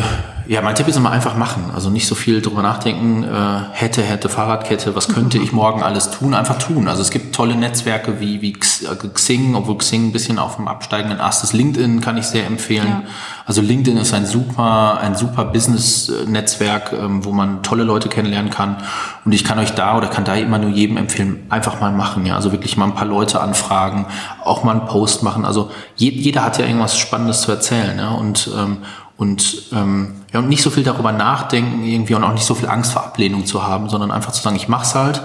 [0.47, 1.71] ja, mein Tipp ist immer einfach machen.
[1.73, 6.11] Also nicht so viel drüber nachdenken, äh, hätte, hätte, Fahrradkette, was könnte ich morgen alles
[6.11, 6.33] tun?
[6.33, 6.87] Einfach tun.
[6.87, 10.67] Also es gibt tolle Netzwerke wie, wie äh, Xing, obwohl Xing ein bisschen auf dem
[10.67, 11.53] absteigenden Ast ist.
[11.53, 12.87] LinkedIn kann ich sehr empfehlen.
[12.87, 13.03] Ja.
[13.45, 18.77] Also LinkedIn ist ein super, ein super Business-Netzwerk, ähm, wo man tolle Leute kennenlernen kann.
[19.25, 22.25] Und ich kann euch da oder kann da immer nur jedem empfehlen, einfach mal machen.
[22.25, 24.05] Ja, also wirklich mal ein paar Leute anfragen,
[24.43, 25.45] auch mal einen Post machen.
[25.45, 27.97] Also jeder hat ja irgendwas Spannendes zu erzählen.
[27.97, 28.11] Ja?
[28.11, 28.77] Und ähm,
[29.17, 32.69] und ähm, ja, und nicht so viel darüber nachdenken irgendwie und auch nicht so viel
[32.69, 35.21] Angst vor Ablehnung zu haben, sondern einfach zu sagen, ich mach's halt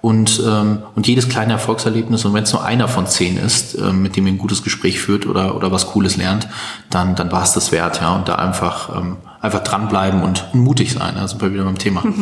[0.00, 4.02] und ähm, und jedes kleine Erfolgserlebnis und wenn es nur einer von zehn ist, ähm,
[4.02, 6.48] mit dem ihr ein gutes Gespräch führt oder oder was Cooles lernt,
[6.90, 10.92] dann dann war es das wert, ja und da einfach ähm, einfach dranbleiben und, mutig
[10.92, 12.02] sein, da sind wir wieder beim Thema.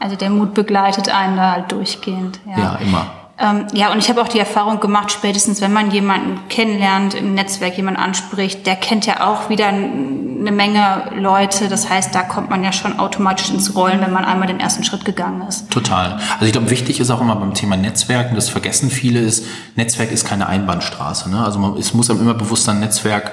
[0.00, 2.38] Also der Mut begleitet einen da halt durchgehend.
[2.46, 3.06] Ja, ja immer.
[3.40, 7.34] Ähm, ja, und ich habe auch die Erfahrung gemacht, spätestens wenn man jemanden kennenlernt, im
[7.34, 11.68] Netzwerk jemanden anspricht, der kennt ja auch wieder eine Menge Leute.
[11.68, 14.82] Das heißt, da kommt man ja schon automatisch ins Rollen, wenn man einmal den ersten
[14.82, 15.70] Schritt gegangen ist.
[15.70, 16.18] Total.
[16.34, 19.44] Also ich glaube, wichtig ist auch immer beim Thema Netzwerken, das vergessen viele ist,
[19.76, 21.30] Netzwerk ist keine Einbahnstraße.
[21.30, 21.44] Ne?
[21.44, 23.32] Also man, es muss einem immer bewusst sein, Netzwerk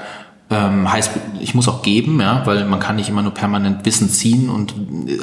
[0.55, 4.09] ähm, heißt, ich muss auch geben, ja, weil man kann nicht immer nur permanent Wissen
[4.09, 4.73] ziehen und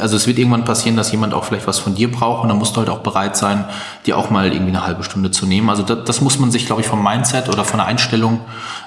[0.00, 2.58] also es wird irgendwann passieren, dass jemand auch vielleicht was von dir braucht und dann
[2.58, 3.64] musst du halt auch bereit sein,
[4.04, 5.70] dir auch mal irgendwie eine halbe Stunde zu nehmen.
[5.70, 8.40] Also das, das muss man sich, glaube ich, vom Mindset oder von der Einstellung,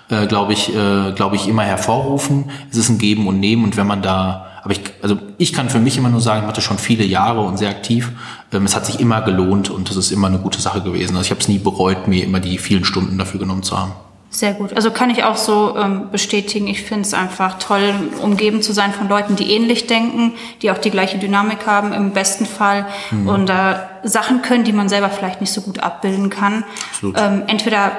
[0.10, 2.52] äh, glaube ich, äh, glaube ich, immer hervorrufen.
[2.70, 5.70] Es ist ein Geben und Nehmen und wenn man da, aber ich, also ich kann
[5.70, 8.12] für mich immer nur sagen, ich hatte schon viele Jahre und sehr aktiv.
[8.52, 11.16] Ähm, es hat sich immer gelohnt und das ist immer eine gute Sache gewesen.
[11.16, 13.94] Also ich habe es nie bereut, mir immer die vielen Stunden dafür genommen zu haben.
[14.36, 14.76] Sehr gut.
[14.76, 16.68] Also kann ich auch so ähm, bestätigen.
[16.68, 20.78] Ich finde es einfach toll, umgeben zu sein von Leuten, die ähnlich denken, die auch
[20.78, 23.30] die gleiche Dynamik haben im besten Fall mhm.
[23.30, 26.66] und äh, Sachen können, die man selber vielleicht nicht so gut abbilden kann.
[27.02, 27.94] Ähm, entweder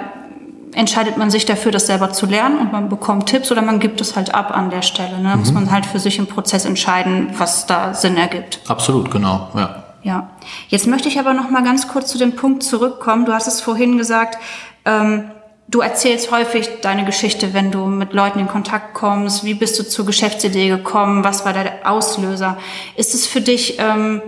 [0.75, 4.03] entscheidet man sich dafür, das selber zu lernen und man bekommt Tipps oder man gibt
[4.03, 5.19] es halt ab an der Stelle.
[5.19, 5.31] Ne?
[5.31, 5.39] Mhm.
[5.39, 8.61] Muss man halt für sich im Prozess entscheiden, was da Sinn ergibt.
[8.69, 9.85] Absolut, genau, ja.
[10.03, 10.29] Ja.
[10.69, 13.25] Jetzt möchte ich aber noch mal ganz kurz zu dem Punkt zurückkommen.
[13.25, 14.39] Du hast es vorhin gesagt,
[14.85, 15.31] ähm,
[15.69, 19.45] Du erzählst häufig deine Geschichte, wenn du mit Leuten in Kontakt kommst.
[19.45, 21.25] Wie bist du zur Geschäftsidee gekommen?
[21.25, 22.57] Was war der Auslöser?
[22.95, 24.23] Ist es für dich ähm,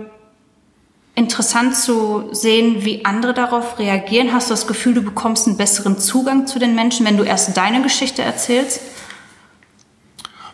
[1.19, 4.33] interessant zu sehen, wie andere darauf reagieren.
[4.33, 7.55] Hast du das Gefühl, du bekommst einen besseren Zugang zu den Menschen, wenn du erst
[7.57, 8.81] deine Geschichte erzählst?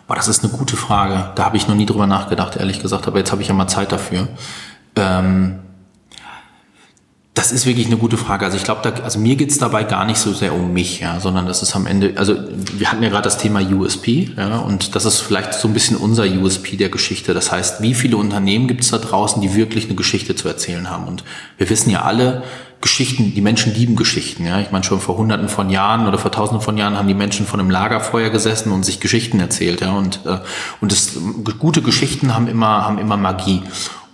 [0.07, 1.31] Boah, das ist eine gute Frage.
[1.35, 3.07] Da habe ich noch nie drüber nachgedacht, ehrlich gesagt.
[3.07, 4.27] Aber jetzt habe ich ja mal Zeit dafür.
[4.95, 5.64] Ähm
[7.35, 8.45] das ist wirklich eine gute Frage.
[8.45, 11.45] Also ich glaube, also mir geht's dabei gar nicht so sehr um mich, ja, sondern
[11.45, 12.37] das ist am Ende, also
[12.77, 15.97] wir hatten ja gerade das Thema USP, ja, und das ist vielleicht so ein bisschen
[15.97, 17.33] unser USP der Geschichte.
[17.33, 21.07] Das heißt, wie viele Unternehmen gibt's da draußen, die wirklich eine Geschichte zu erzählen haben?
[21.07, 21.25] Und
[21.57, 22.43] wir wissen ja alle,
[22.81, 24.45] Geschichten, die Menschen lieben Geschichten.
[24.45, 27.15] Ja, ich meine schon vor Hunderten von Jahren oder vor Tausenden von Jahren haben die
[27.15, 29.81] Menschen vor einem Lagerfeuer gesessen und sich Geschichten erzählt.
[29.81, 30.37] Ja, und äh,
[30.81, 31.13] und das,
[31.57, 33.63] gute Geschichten haben immer haben immer Magie.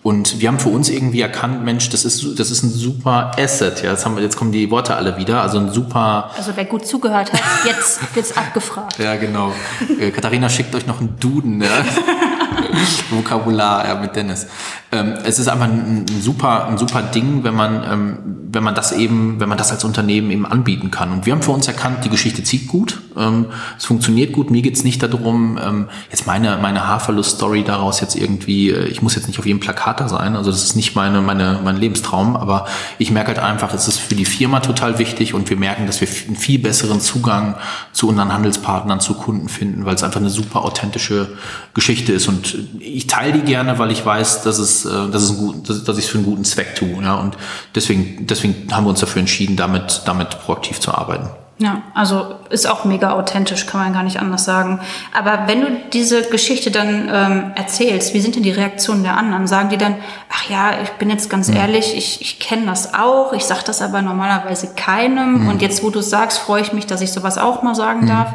[0.04, 3.84] Und wir haben für uns irgendwie erkannt, Mensch, das ist, das ist ein super Asset.
[3.84, 5.42] Ja, jetzt, haben wir, jetzt kommen die Worte alle wieder.
[5.44, 6.32] Also ein super.
[6.36, 8.98] Also wer gut zugehört hat, jetzt wird's abgefragt.
[8.98, 9.54] Ja, genau.
[10.00, 11.62] Äh, Katharina schickt euch noch einen Duden.
[11.62, 11.70] Ja.
[13.12, 14.48] Vokabular ja, mit Dennis.
[14.92, 18.76] Ähm, es ist einfach ein, ein, super, ein super Ding, wenn man, ähm, wenn man
[18.76, 21.12] das eben, wenn man das als Unternehmen eben anbieten kann.
[21.12, 24.52] Und wir haben für uns erkannt, die Geschichte zieht gut, ähm, es funktioniert gut.
[24.52, 29.16] Mir geht's nicht darum, ähm, jetzt meine, meine Haarverlust-Story daraus jetzt irgendwie, äh, ich muss
[29.16, 32.36] jetzt nicht auf jedem Plakat da sein, also das ist nicht meine, meine, mein Lebenstraum,
[32.36, 35.88] aber ich merke halt einfach, es ist für die Firma total wichtig und wir merken,
[35.88, 37.56] dass wir einen viel besseren Zugang
[37.94, 41.30] zu unseren Handelspartnern, zu Kunden finden, weil es einfach eine super authentische
[41.74, 45.32] Geschichte ist und ich teile die gerne, weil ich weiß, dass es, äh, dass es
[45.32, 47.02] ein gut, dass, dass ich es für einen guten Zweck tue.
[47.02, 47.16] Ja?
[47.16, 47.38] Und
[47.76, 48.41] deswegen, deswegen
[48.72, 51.30] haben wir uns dafür entschieden, damit, damit proaktiv zu arbeiten.
[51.62, 54.80] Ja, also ist auch mega authentisch, kann man gar nicht anders sagen.
[55.14, 59.46] Aber wenn du diese Geschichte dann ähm, erzählst, wie sind denn die Reaktionen der anderen?
[59.46, 59.96] Sagen die dann,
[60.34, 61.58] ach ja, ich bin jetzt ganz mhm.
[61.58, 65.44] ehrlich, ich, ich kenne das auch, ich sage das aber normalerweise keinem.
[65.44, 65.50] Mhm.
[65.50, 68.08] Und jetzt, wo du sagst, freue ich mich, dass ich sowas auch mal sagen mhm.
[68.08, 68.34] darf.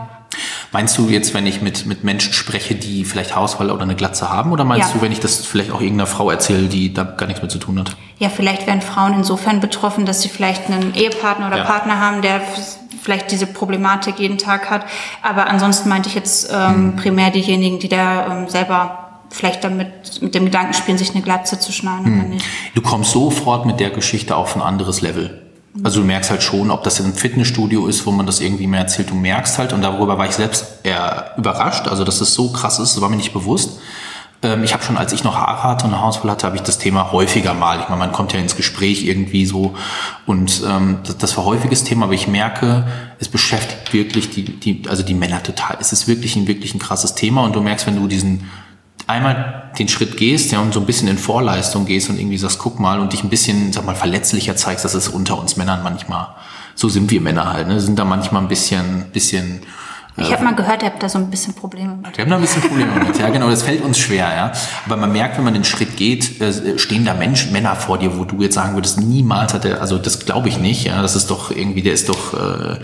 [0.72, 4.30] Meinst du jetzt, wenn ich mit, mit Menschen spreche, die vielleicht Hauswahl oder eine Glatze
[4.30, 4.52] haben?
[4.52, 4.94] Oder meinst ja.
[4.94, 7.58] du, wenn ich das vielleicht auch irgendeiner Frau erzähle, die da gar nichts mit zu
[7.58, 7.96] tun hat?
[8.18, 11.64] Ja, vielleicht werden Frauen insofern betroffen, dass sie vielleicht einen Ehepartner oder ja.
[11.64, 12.40] Partner haben, der
[13.02, 14.84] vielleicht diese Problematik jeden Tag hat.
[15.22, 16.96] Aber ansonsten meinte ich jetzt ähm, hm.
[16.96, 21.58] primär diejenigen, die da ähm, selber vielleicht damit mit dem Gedanken spielen, sich eine Glatze
[21.58, 22.20] zu schneiden hm.
[22.20, 22.46] oder nicht.
[22.74, 25.45] Du kommst sofort mit der Geschichte auf ein anderes Level.
[25.82, 28.80] Also du merkst halt schon, ob das einem Fitnessstudio ist, wo man das irgendwie mehr
[28.80, 32.50] erzählt, du merkst halt, und darüber war ich selbst eher überrascht, also dass es so
[32.50, 33.78] krass ist, das war mir nicht bewusst.
[34.42, 36.62] Ähm, ich habe schon, als ich noch Haare hatte und eine Hausfall hatte, habe ich
[36.62, 37.80] das Thema häufiger mal.
[37.80, 39.74] Ich meine, man kommt ja ins Gespräch irgendwie so
[40.26, 42.86] und ähm, das, das war häufiges Thema, aber ich merke,
[43.18, 45.76] es beschäftigt wirklich die, die, also die Männer total.
[45.80, 48.50] Es ist wirklich ein, wirklich ein krasses Thema und du merkst, wenn du diesen
[49.06, 52.58] einmal den Schritt gehst ja, und so ein bisschen in Vorleistung gehst und irgendwie sagst,
[52.58, 55.82] guck mal und dich ein bisschen, sag mal, verletzlicher zeigst, dass es unter uns Männern
[55.82, 56.28] manchmal,
[56.74, 59.60] so sind wir Männer halt, ne, sind da manchmal ein bisschen, bisschen
[60.18, 62.16] ich habe mal gehört, ihr habt da so ein bisschen Probleme mit.
[62.16, 64.52] Wir haben da ein bisschen Probleme mit, ja genau, das fällt uns schwer, ja.
[64.86, 68.16] Aber man merkt, wenn man den Schritt geht, äh, stehen da Menschen, Männer vor dir,
[68.16, 71.16] wo du jetzt sagen würdest, niemals hat er, also das glaube ich nicht, ja, das
[71.16, 72.78] ist doch irgendwie, der ist doch äh,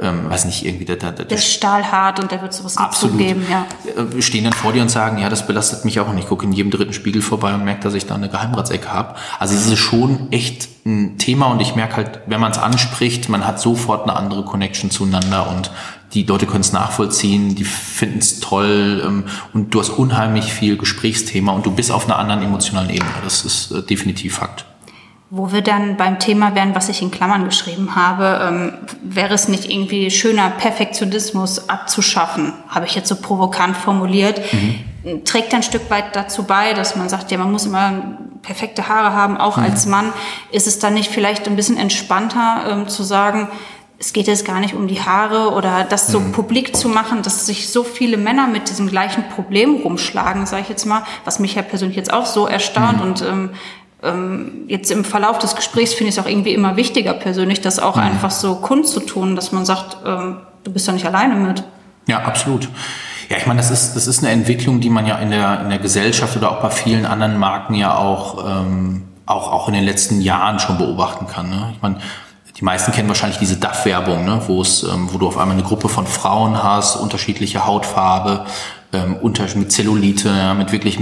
[0.00, 2.94] ähm, weiß nicht, irgendwie der, der, der, der ist stahlhart und der wird sowas nicht
[2.94, 3.66] zugeben, ja.
[3.84, 6.26] Wir äh, stehen dann vor dir und sagen, ja, das belastet mich auch und ich
[6.26, 9.16] gucke in jedem dritten Spiegel vorbei und merke, dass ich da eine Geheimratsecke habe.
[9.38, 13.28] Also es ist schon echt ein Thema und ich merke halt, wenn man es anspricht,
[13.28, 15.70] man hat sofort eine andere Connection zueinander und
[16.14, 20.78] die Leute können es nachvollziehen, die finden es toll ähm, und du hast unheimlich viel
[20.78, 23.10] Gesprächsthema und du bist auf einer anderen emotionalen Ebene.
[23.24, 24.64] Das ist äh, definitiv Fakt.
[25.30, 29.48] Wo wir dann beim Thema wären, was ich in Klammern geschrieben habe, ähm, wäre es
[29.48, 34.40] nicht irgendwie schöner, Perfektionismus abzuschaffen, habe ich jetzt so provokant formuliert.
[34.52, 35.24] Mhm.
[35.24, 39.12] Trägt ein Stück weit dazu bei, dass man sagt, ja, man muss immer perfekte Haare
[39.12, 39.64] haben, auch mhm.
[39.64, 40.12] als Mann.
[40.50, 43.48] Ist es dann nicht vielleicht ein bisschen entspannter ähm, zu sagen,
[43.98, 46.32] es geht jetzt gar nicht um die Haare oder das so mhm.
[46.32, 50.68] publik zu machen, dass sich so viele Männer mit diesem gleichen Problem rumschlagen, sage ich
[50.68, 53.02] jetzt mal, was mich ja persönlich jetzt auch so erstaunt mhm.
[53.02, 53.50] und ähm,
[54.02, 57.78] ähm, jetzt im Verlauf des Gesprächs finde ich es auch irgendwie immer wichtiger persönlich, das
[57.78, 58.02] auch mhm.
[58.02, 61.64] einfach so kundzutun, dass man sagt, ähm, du bist ja nicht alleine mit.
[62.06, 62.68] Ja, absolut.
[63.28, 65.68] Ja, ich meine, das ist, das ist eine Entwicklung, die man ja in der, in
[65.68, 69.84] der Gesellschaft oder auch bei vielen anderen Marken ja auch, ähm, auch, auch in den
[69.84, 71.50] letzten Jahren schon beobachten kann.
[71.50, 71.72] Ne?
[71.74, 71.98] Ich meine,
[72.56, 74.40] die meisten kennen wahrscheinlich diese DAF-Werbung, ne?
[74.46, 78.46] wo es, ähm, wo du auf einmal eine Gruppe von Frauen hast, unterschiedliche Hautfarbe,
[78.90, 80.98] ähm, unter, mit Zellulite, ja, mit wirklich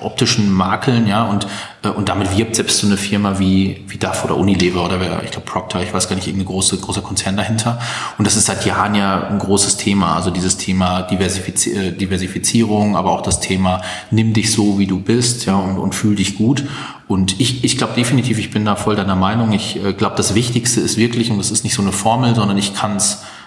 [0.00, 1.48] optischen Makeln, ja, und,
[1.82, 5.24] äh, und damit wirbt selbst so eine Firma wie, wie DAF oder Unilever oder wer,
[5.24, 7.80] ich glaube Procter, ich weiß gar nicht, irgendein große, großer Konzern dahinter.
[8.18, 12.96] Und das ist seit Jahren ja ein großes Thema, also dieses Thema Diversifiz äh, Diversifizierung,
[12.96, 16.36] aber auch das Thema nimm dich so, wie du bist, ja, und, und fühl dich
[16.36, 16.64] gut.
[17.08, 19.50] Und ich, ich glaube definitiv, ich bin da voll deiner Meinung.
[19.52, 22.58] Ich äh, glaube, das Wichtigste ist wirklich, und das ist nicht so eine Formel, sondern
[22.58, 23.37] ich kann es Äh,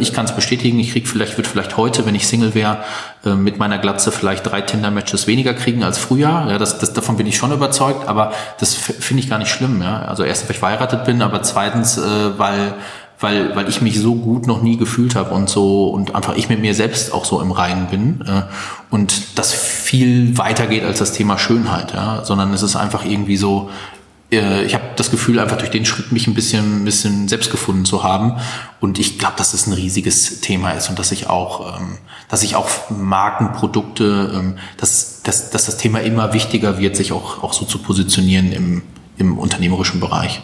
[0.00, 2.78] ich kann es bestätigen, ich krieg vielleicht, würde vielleicht heute, wenn ich Single wäre,
[3.24, 6.46] äh, mit meiner Glatze vielleicht drei Tinder-Matches weniger kriegen als früher.
[6.48, 9.80] Ja, das, das, davon bin ich schon überzeugt, aber das finde ich gar nicht schlimm.
[9.80, 10.02] Ja?
[10.02, 12.74] Also erstens, weil ich verheiratet bin, aber zweitens, äh, weil
[13.20, 16.48] weil, weil ich mich so gut noch nie gefühlt habe und so und einfach ich
[16.48, 18.42] mit mir selbst auch so im Reinen bin äh,
[18.90, 23.36] und das viel weiter geht als das Thema Schönheit, ja, sondern es ist einfach irgendwie
[23.36, 23.97] so, äh,
[24.30, 27.86] ich habe das Gefühl, einfach durch den Schritt mich ein bisschen, ein bisschen selbst gefunden
[27.86, 28.34] zu haben.
[28.78, 31.96] Und ich glaube, dass das ein riesiges Thema ist und dass ich auch, ähm,
[32.28, 37.42] dass ich auch Markenprodukte, ähm, dass, dass, dass das Thema immer wichtiger wird, sich auch,
[37.42, 38.82] auch so zu positionieren im,
[39.16, 40.42] im unternehmerischen Bereich.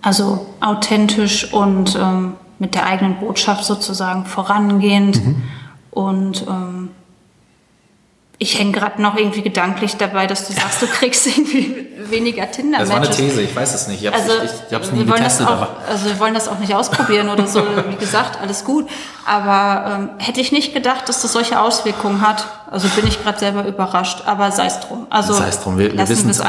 [0.00, 5.24] Also authentisch und ähm, mit der eigenen Botschaft sozusagen vorangehend.
[5.24, 5.42] Mhm.
[5.90, 6.90] Und ähm,
[8.40, 12.78] ich hänge gerade noch irgendwie gedanklich dabei, dass du sagst, du kriegst irgendwie weniger tinder
[12.78, 12.80] -Matches.
[12.80, 14.02] Das war eine These, ich weiß es nicht.
[14.02, 15.46] Ich habe es also, ich, ich nie getestet.
[15.48, 17.60] Auch, also wir wollen das auch nicht ausprobieren oder so.
[17.88, 18.88] Wie gesagt, alles gut.
[19.26, 22.46] Aber ähm, hätte ich nicht gedacht, dass das solche Auswirkungen hat.
[22.70, 24.22] Also bin ich gerade selber überrascht.
[24.26, 25.06] Aber sei es drum.
[25.10, 25.76] Also sei es drum.
[25.76, 26.40] Wir, wir wissen es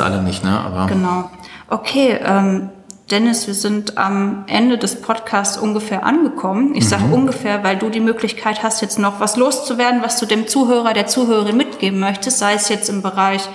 [0.00, 0.44] alle nicht.
[0.44, 0.60] Ne?
[0.60, 1.28] Aber genau.
[1.68, 2.70] Okay, ähm,
[3.12, 6.74] Dennis, wir sind am Ende des Podcasts ungefähr angekommen.
[6.74, 7.12] Ich sage mhm.
[7.12, 11.06] ungefähr, weil du die Möglichkeit hast, jetzt noch was loszuwerden, was du dem Zuhörer, der
[11.06, 13.46] Zuhörerin mitgeben möchtest, sei es jetzt im Bereich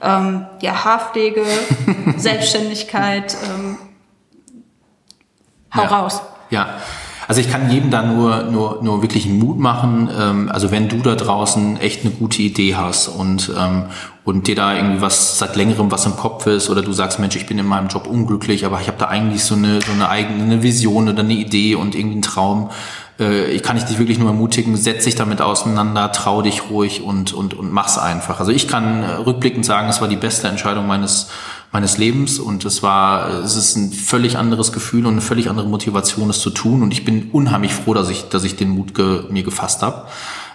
[0.00, 1.44] ähm, ja, Haarpflege,
[2.16, 3.36] Selbstständigkeit.
[3.54, 3.76] Ähm,
[5.76, 5.88] hau ja.
[5.88, 6.22] raus.
[6.48, 6.68] Ja.
[7.28, 10.08] Also ich kann jedem da nur, nur, nur wirklich Mut machen.
[10.18, 13.84] Ähm, also wenn du da draußen echt eine gute Idee hast und, ähm,
[14.24, 17.36] und dir da irgendwie was seit längerem was im Kopf ist oder du sagst, Mensch,
[17.36, 20.08] ich bin in meinem Job unglücklich, aber ich habe da eigentlich so eine, so eine
[20.08, 22.70] eigene eine Vision oder eine Idee und irgendwie einen Traum,
[23.18, 27.02] äh, ich kann ich dich wirklich nur ermutigen, setz dich damit auseinander, trau dich ruhig
[27.02, 28.40] und, und, und mach's einfach.
[28.40, 31.30] Also ich kann äh, rückblickend sagen, es war die beste Entscheidung meines,
[31.72, 35.66] meines Lebens und es war, es ist ein völlig anderes Gefühl und eine völlig andere
[35.66, 38.94] Motivation, es zu tun und ich bin unheimlich froh, dass ich, dass ich den Mut
[38.94, 40.06] ge, mir gefasst habe.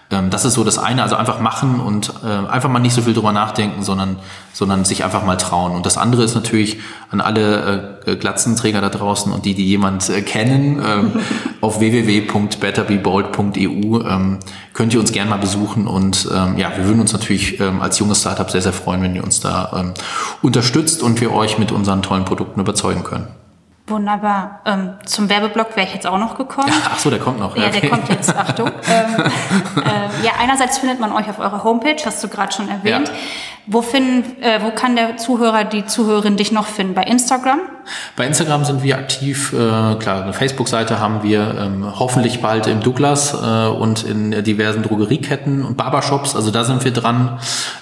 [0.10, 3.02] Ähm, das ist so das eine, also einfach machen und äh, einfach mal nicht so
[3.02, 4.20] viel drüber nachdenken, sondern,
[4.54, 5.74] sondern sich einfach mal trauen.
[5.74, 6.78] Und das andere ist natürlich
[7.12, 11.12] an alle äh, Glatzenträger da draußen und die, die jemand äh, kennen, ähm,
[11.62, 14.39] auf www.betterbebold.eu ähm,
[14.74, 18.00] könnt ihr uns gerne mal besuchen und ähm, ja, wir würden uns natürlich ähm, als
[18.00, 19.93] junges Startup sehr, sehr freuen, wenn ihr uns da ähm,
[20.41, 23.28] unterstützt und wir euch mit unseren tollen Produkten überzeugen können.
[23.88, 24.60] Wunderbar.
[24.65, 26.71] Ähm, zum Werbeblock wäre ich jetzt auch noch gekommen.
[26.89, 27.56] Ach so, der kommt noch.
[27.56, 27.80] Ja, okay.
[27.80, 28.36] der kommt jetzt.
[28.36, 28.67] Achtung.
[28.89, 29.23] ähm,
[29.82, 33.10] äh, ja, einerseits findet man euch auf eurer Homepage, hast du gerade schon erwähnt.
[33.69, 36.93] Wo, finden, äh, wo kann der Zuhörer, die Zuhörerin dich noch finden?
[36.93, 37.60] Bei Instagram?
[38.15, 39.51] Bei Instagram sind wir aktiv.
[39.51, 44.84] Äh, klar, eine Facebook-Seite haben wir ähm, hoffentlich bald im Douglas äh, und in diversen
[44.84, 46.34] Drogerieketten und Barbershops.
[46.34, 47.39] Also da sind wir dran.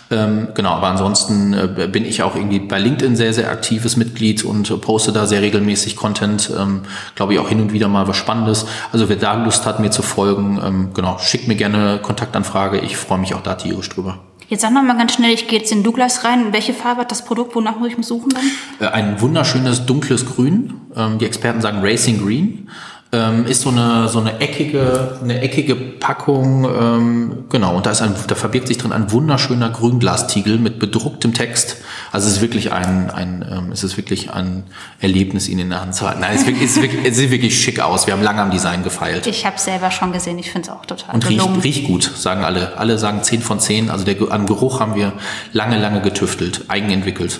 [0.09, 4.43] Ähm, genau, aber ansonsten äh, bin ich auch irgendwie bei LinkedIn sehr, sehr aktives Mitglied
[4.43, 6.51] und poste da sehr regelmäßig Content.
[6.57, 6.81] Ähm,
[7.13, 8.65] Glaube ich auch hin und wieder mal was Spannendes.
[8.91, 12.79] Also wer da Lust hat, mir zu folgen, ähm, genau, schickt mir gerne Kontaktanfrage.
[12.79, 14.17] Ich freue mich auch da tierisch drüber.
[14.47, 16.53] Jetzt sag noch mal ganz schnell, ich gehe jetzt in Douglas rein.
[16.53, 17.55] Welche Farbe hat das Produkt?
[17.55, 18.43] Wonach muss ich suchen dann?
[18.79, 20.73] Äh, ein wunderschönes dunkles Grün.
[20.95, 22.69] Ähm, die Experten sagen Racing Green
[23.15, 28.01] ähm, ist so eine, so eine eckige, eine eckige Packung, ähm, genau, und da ist
[28.01, 31.77] ein, da verbirgt sich drin ein wunderschöner Grünglastiegel mit bedrucktem Text.
[32.11, 34.63] Also es ist wirklich ein, ein ähm, es ist wirklich ein
[34.99, 36.21] Erlebnis, ihn in der Hand zu halten.
[36.21, 38.07] Nein, es, wirklich, es, wirklich, es sieht wirklich schick aus.
[38.07, 39.27] Wir haben lange am Design gefeilt.
[39.27, 42.43] Ich habe selber schon gesehen, ich finde es auch total Und riecht, riecht gut, sagen
[42.43, 42.77] alle.
[42.77, 43.89] Alle sagen 10 von 10.
[43.89, 45.13] Also der, an Geruch haben wir
[45.53, 47.39] lange, lange getüftelt, eigenentwickelt.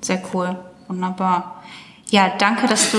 [0.00, 0.56] Sehr cool,
[0.88, 1.60] wunderbar.
[2.10, 2.98] Ja, danke, dass du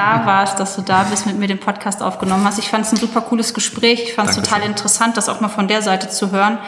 [0.00, 2.58] da warst, dass du da bist, mit mir den Podcast aufgenommen hast.
[2.58, 4.02] Ich fand es ein super cooles Gespräch.
[4.04, 6.58] Ich fand es total interessant, das auch mal von der Seite zu hören.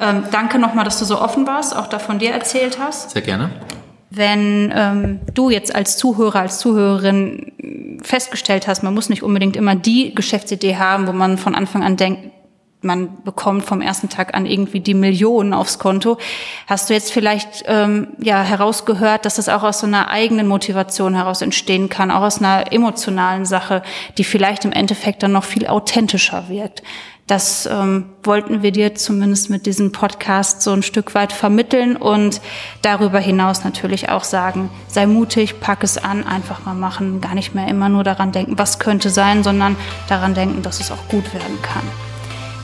[0.00, 3.10] Ähm, danke nochmal, dass du so offen warst, auch da von dir erzählt hast.
[3.10, 3.50] Sehr gerne.
[4.10, 7.52] Wenn ähm, du jetzt als Zuhörer, als Zuhörerin
[8.02, 11.96] festgestellt hast, man muss nicht unbedingt immer die Geschäftsidee haben, wo man von Anfang an
[11.96, 12.32] denkt,
[12.82, 16.16] man bekommt vom ersten Tag an irgendwie die Millionen aufs Konto.
[16.66, 21.14] Hast du jetzt vielleicht ähm, ja herausgehört, dass das auch aus so einer eigenen Motivation
[21.14, 23.82] heraus entstehen kann, auch aus einer emotionalen Sache,
[24.16, 26.82] die vielleicht im Endeffekt dann noch viel authentischer wirkt.
[27.30, 32.40] Das ähm, wollten wir dir zumindest mit diesem Podcast so ein Stück weit vermitteln und
[32.82, 37.54] darüber hinaus natürlich auch sagen, sei mutig, pack es an, einfach mal machen, gar nicht
[37.54, 39.76] mehr immer nur daran denken, was könnte sein, sondern
[40.08, 42.09] daran denken, dass es auch gut werden kann.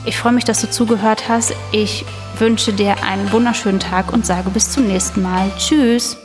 [0.07, 1.53] Ich freue mich, dass du zugehört hast.
[1.73, 2.05] Ich
[2.39, 5.51] wünsche dir einen wunderschönen Tag und sage bis zum nächsten Mal.
[5.57, 6.15] Tschüss.